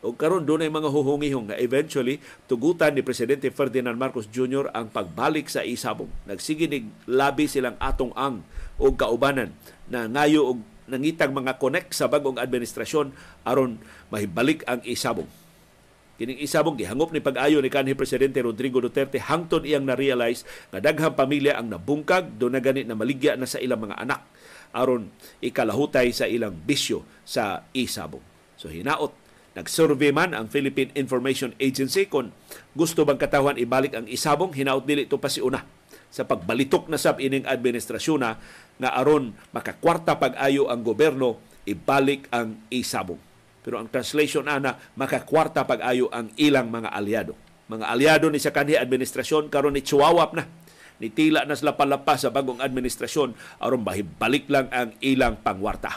[0.00, 4.72] O karon doon ay mga huhungihong nga eventually tugutan ni Presidente Ferdinand Marcos Jr.
[4.72, 6.08] ang pagbalik sa isabong.
[6.24, 8.40] Nagsige nig labi silang atong ang
[8.80, 9.52] o kaubanan
[9.92, 10.58] na ngayo og
[10.88, 13.12] nangitag mga connect sa bagong administrasyon
[13.44, 13.76] aron
[14.08, 15.28] mahibalik ang isabong.
[16.20, 21.16] Kining isabong gihangop ni pag-ayo ni kanhi presidente Rodrigo Duterte hangtod iyang na-realize nga daghang
[21.16, 24.28] pamilya ang nabungkag do na ganit na maligya na sa ilang mga anak
[24.76, 25.08] aron
[25.40, 28.20] ikalahutay sa ilang bisyo sa isabong.
[28.60, 29.16] So hinaot
[29.50, 32.30] Nag-survey man ang Philippine Information Agency kung
[32.70, 35.66] gusto bang katawan ibalik ang isabong, hinaut dili ito pa si una
[36.06, 38.38] sa pagbalitok na sab ining administrasyon na
[38.78, 43.29] nga aron makakwarta pag-ayo ang gobyerno ibalik ang isabong.
[43.60, 47.36] Pero ang translation ana makakwarta pag-ayo ang ilang mga aliado.
[47.68, 50.48] Mga aliado ni sa kanhi administrasyon karon ni chuwawap na
[51.00, 55.96] ni tila na sila palapa sa bagong administrasyon aron bahibalik lang ang ilang pangwarta.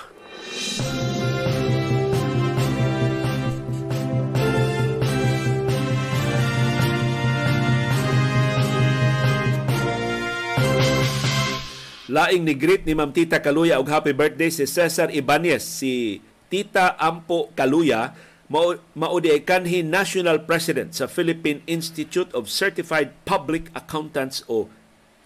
[12.13, 16.21] Laing ni greet ni Ma'am Tita Kaluya og happy birthday si Cesar Ibanez, si
[16.53, 18.13] Tita Ampo Kaluya
[18.45, 24.69] mao mao di kanhi National President sa Philippine Institute of Certified Public Accountants o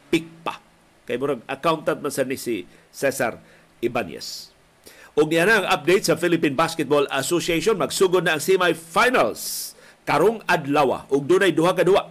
[0.08, 0.64] PICPA.
[1.04, 2.64] Kay murag accountant man sa ni si
[2.96, 3.44] Cesar
[3.84, 4.56] Ibanez.
[5.20, 9.76] Og niya ang update sa Philippine Basketball Association magsugod na ang semifinals
[10.08, 12.08] karong adlaw ug dunay duha ka duwa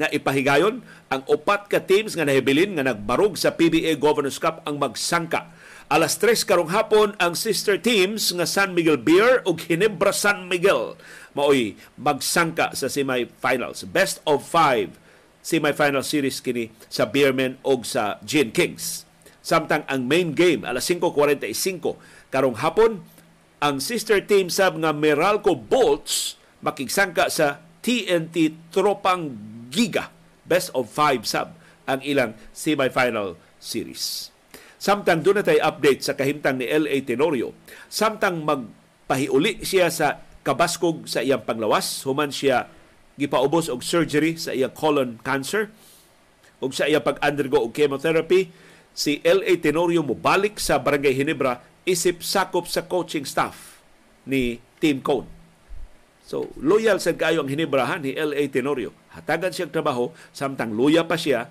[0.00, 0.80] na ipahigayon
[1.12, 5.52] ang upat ka teams nga nahibilin nga nagbarog sa PBA Governors Cup ang magsangka.
[5.86, 10.98] Alas 3 karong hapon ang sister teams nga San Miguel Beer ug Ginebra San Miguel
[11.30, 13.86] maoy magsangka sa semifinals.
[13.86, 14.98] Best of five
[15.46, 19.06] semifinal series kini sa Beermen ug sa Gin Kings.
[19.46, 21.54] Samtang ang main game alas 5.45
[22.34, 23.06] karong hapon
[23.62, 26.34] ang sister team sab nga Meralco Bolts
[26.66, 29.38] makigsangka sa TNT Tropang
[29.70, 30.10] Giga.
[30.42, 31.54] Best of five sub
[31.86, 34.34] ang ilang semifinal series.
[34.76, 37.00] Samtang doon na update sa kahimtang ni L.A.
[37.00, 37.56] Tenorio.
[37.88, 42.68] Samtang magpahiuli siya sa kabaskog sa iyang panglawas, human siya
[43.16, 45.72] gipaubos og surgery sa iyang colon cancer
[46.60, 48.52] ug sa iyang pag-undergo og chemotherapy,
[48.92, 49.56] si L.A.
[49.56, 53.80] Tenorio mobalik sa Barangay Hinebra isip sakop sa coaching staff
[54.28, 55.28] ni Team Cone.
[56.26, 58.44] So, loyal sa kayo ang hinibrahan ni L.A.
[58.52, 58.92] Tenorio.
[59.14, 61.48] Hatagan siyang trabaho, samtang loyal pa siya,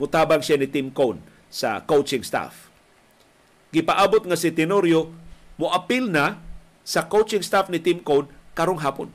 [0.00, 2.68] mutabang siya ni Tim Cone sa coaching staff.
[3.72, 5.12] Gipaabot nga si Tenorio,
[5.60, 6.40] moapil na
[6.88, 9.12] sa coaching staff ni Tim Cone karong hapon.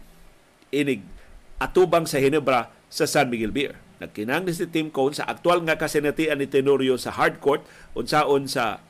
[0.70, 1.02] Inig
[1.58, 3.80] atubang sa Hinebra sa San Miguel Beer.
[3.98, 7.66] Nagkinang ni si Tim Cone sa aktual nga kasinatian ni Tenorio sa hardcourt
[7.98, 8.84] unsaon sa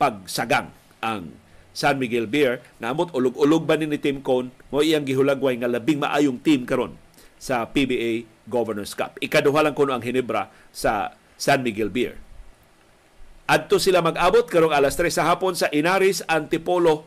[0.00, 0.72] pagsagang
[1.04, 1.36] ang
[1.74, 6.00] San Miguel Beer namot ulog-ulog ba ni, ni Team Cone mo iyang gihulagway nga labing
[6.00, 6.96] maayong team karon
[7.36, 9.20] sa PBA Governors Cup.
[9.20, 12.23] Ikaduha lang kuno ang Hinebra sa San Miguel Beer.
[13.44, 17.04] Adto sila mag-abot karong alas 3 sa hapon sa Inaris Antipolo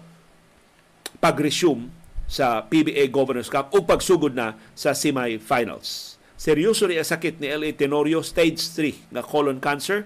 [1.17, 1.89] pag-resume
[2.29, 6.21] sa PBA Governors Cup o pagsugod na sa semifinals.
[6.37, 7.73] Seryoso ni sakit ni L.A.
[7.73, 10.05] Tenorio, stage 3 nga colon cancer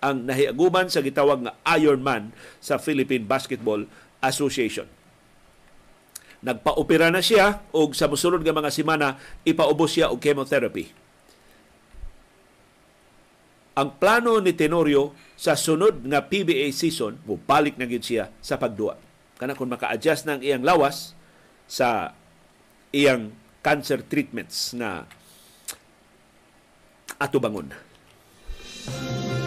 [0.00, 2.32] ang nahiaguman sa gitawag nga Iron Man
[2.64, 3.84] sa Philippine Basketball
[4.24, 4.88] Association.
[6.40, 11.07] Nagpa-opera na siya o sa musulod nga mga semana ipaubos siya og chemotherapy.
[13.78, 18.98] Ang plano ni Tenorio sa sunod nga PBA season, mubalik na gid siya sa pagduwa.
[19.38, 21.14] Kana kung maka-adjust ng iyang lawas
[21.70, 22.10] sa
[22.90, 23.30] iyang
[23.62, 25.06] cancer treatments na
[27.22, 27.70] atubangon.
[27.70, 29.37] bangon.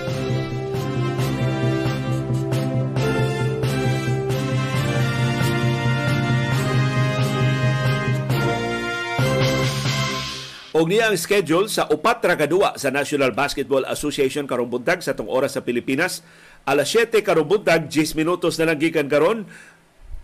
[10.72, 14.72] Og niya ang schedule sa upat ra kadua sa National Basketball Association karong
[15.04, 16.24] sa tong oras sa Pilipinas.
[16.64, 19.52] Alas 7 karong buntag, 10 minutos na lang gikan karon.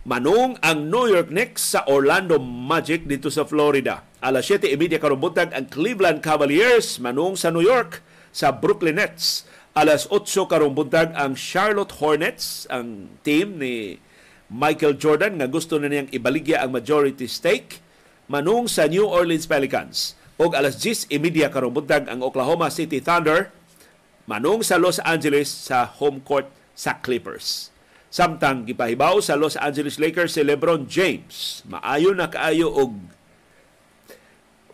[0.08, 4.08] Manung ang New York Knicks sa Orlando Magic dito sa Florida.
[4.24, 8.00] Alas 7.30 karong buntag ang Cleveland Cavaliers manung sa New York
[8.32, 9.44] sa Brooklyn Nets.
[9.76, 10.72] Alas 8 karong
[11.12, 14.00] ang Charlotte Hornets, ang team ni
[14.48, 17.84] Michael Jordan nga gusto na niyang ibaligya ang majority stake
[18.32, 20.17] manung sa New Orleans Pelicans.
[20.38, 23.50] Og alas 10:30 karong buntag ang Oklahoma City Thunder
[24.30, 26.46] manung sa Los Angeles sa home court
[26.78, 27.74] sa Clippers.
[28.08, 32.94] Samtang gipahibaw sa Los Angeles Lakers si LeBron James, maayo na kaayo og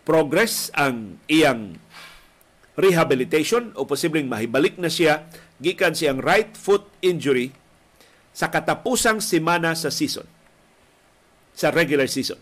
[0.05, 1.81] progress ang iyang
[2.77, 5.27] rehabilitation o posibleng mahibalik na siya
[5.59, 7.57] gikan siyang right foot injury
[8.37, 10.27] sa katapusang semana sa season,
[11.57, 12.39] sa regular season.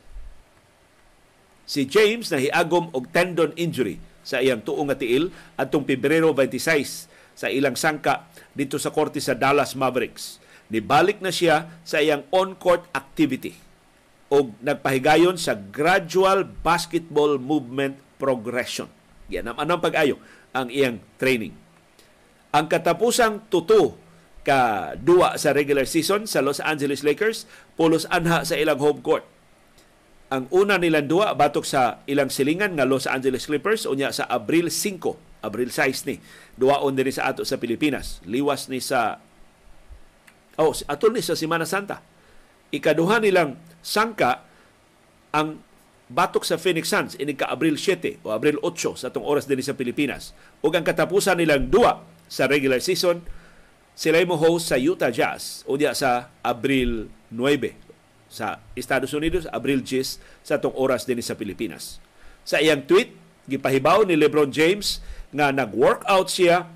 [1.68, 7.46] Si James nahiagom og tendon injury sa iyang tuong nga tiil atong Pebrero 26 sa
[7.50, 10.38] ilang sangka dito sa korte sa Dallas Mavericks.
[10.72, 13.58] Nibalik na siya sa iyang on-court activity
[14.32, 18.88] o nagpahigayon sa gradual basketball movement progression.
[19.28, 20.16] Yan ang anong pag-ayo
[20.56, 21.52] ang iyang training.
[22.52, 23.96] Ang katapusang tuto
[24.44, 27.48] ka duwa sa regular season sa Los Angeles Lakers,
[27.78, 29.24] pulos anha sa ilang home court.
[30.32, 34.72] Ang una nilang duwa batok sa ilang silingan nga Los Angeles Clippers unya sa Abril
[34.72, 36.24] 5, Abril 6 ni.
[36.56, 38.24] Duwaon diri sa ato sa Pilipinas.
[38.24, 39.20] Liwas ni sa
[40.56, 42.00] Oh, atol ni sa Semana Santa.
[42.72, 44.44] Ikaduha nilang sangka
[45.36, 45.60] ang
[46.12, 49.64] batok sa Phoenix Suns ini ka Abril 7 o Abril 8 sa atong oras dinhi
[49.64, 50.32] sa Pilipinas.
[50.64, 53.20] Ug ang katapusan nilang duwa sa regular season
[53.92, 57.91] sila mo host sa Utah Jazz unya sa Abril 9
[58.32, 62.00] sa Estados Unidos, Abril 10 sa atong oras din sa Pilipinas.
[62.48, 63.12] Sa iyang tweet,
[63.44, 66.66] gipahibaw ni LeBron James nga nag-workout siya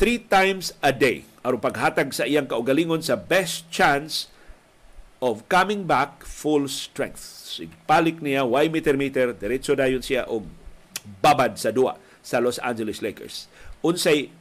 [0.00, 4.32] three times a day aron paghatag sa iyang kaugalingon sa best chance
[5.20, 7.20] of coming back full strength.
[7.20, 10.48] Sigpalik niya, y meter-meter, diretso dayon siya og
[11.20, 13.52] babad sa duwa sa Los Angeles Lakers.
[13.84, 14.32] Unsay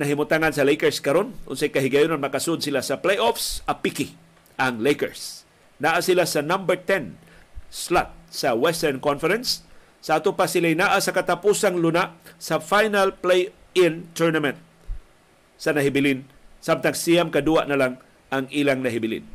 [0.00, 4.16] nahimutangan sa Lakers karon unsay kahigayon makasud sila sa playoffs apiki
[4.56, 5.41] ang Lakers
[5.82, 7.18] naa sila sa number 10
[7.66, 9.66] slot sa Western Conference.
[9.98, 14.58] Sa ato pa sila naa sa katapusang luna sa final play-in tournament
[15.58, 16.22] sa nahibilin.
[16.62, 17.92] Samtang siyam kadua na lang
[18.30, 19.26] ang ilang nahibilin.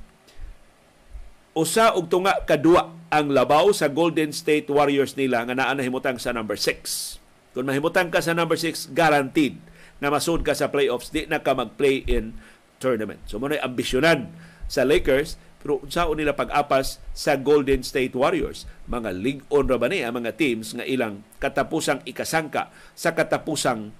[1.51, 6.31] Usa og tunga kadua ang labaw sa Golden State Warriors nila nga naa nahimutang sa
[6.31, 7.27] number 6
[7.57, 9.57] kung mahimutang ka sa number 6 guaranteed
[9.97, 12.37] na masud ka sa playoffs, di na ka mag-play in
[12.77, 13.17] tournament.
[13.25, 14.29] So, muna ambisyonan
[14.69, 18.69] sa Lakers, pero saan nila pag-apas sa Golden State Warriors?
[18.85, 23.91] Mga league on ra ba ang mga teams nga ilang katapusang ikasangka sa katapusang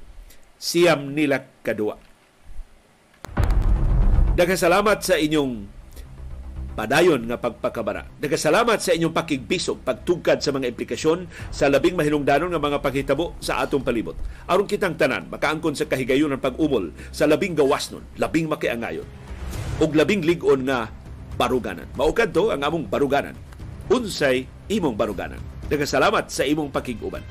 [0.58, 1.98] siyam nila kadua.
[4.38, 5.78] Daghang salamat sa inyong
[6.78, 8.06] padayon nga pagpakabara.
[8.22, 13.66] Nagkasalamat sa inyong pakigpisog, pagtugkad sa mga implikasyon sa labing mahinungdanon nga mga paghitabo sa
[13.66, 14.14] atong palibot.
[14.46, 19.10] Aron kitang tanan, makaangkon sa kahigayon ng pag-umol sa labing gawasnon, labing makiangayon,
[19.82, 20.94] ug labing ligon nga
[21.38, 21.86] baruganan.
[21.94, 23.38] Maukad to ang among baruganan.
[23.88, 25.40] Unsay imong baruganan.
[25.70, 27.24] Nagkasalamat sa imong pakiguban.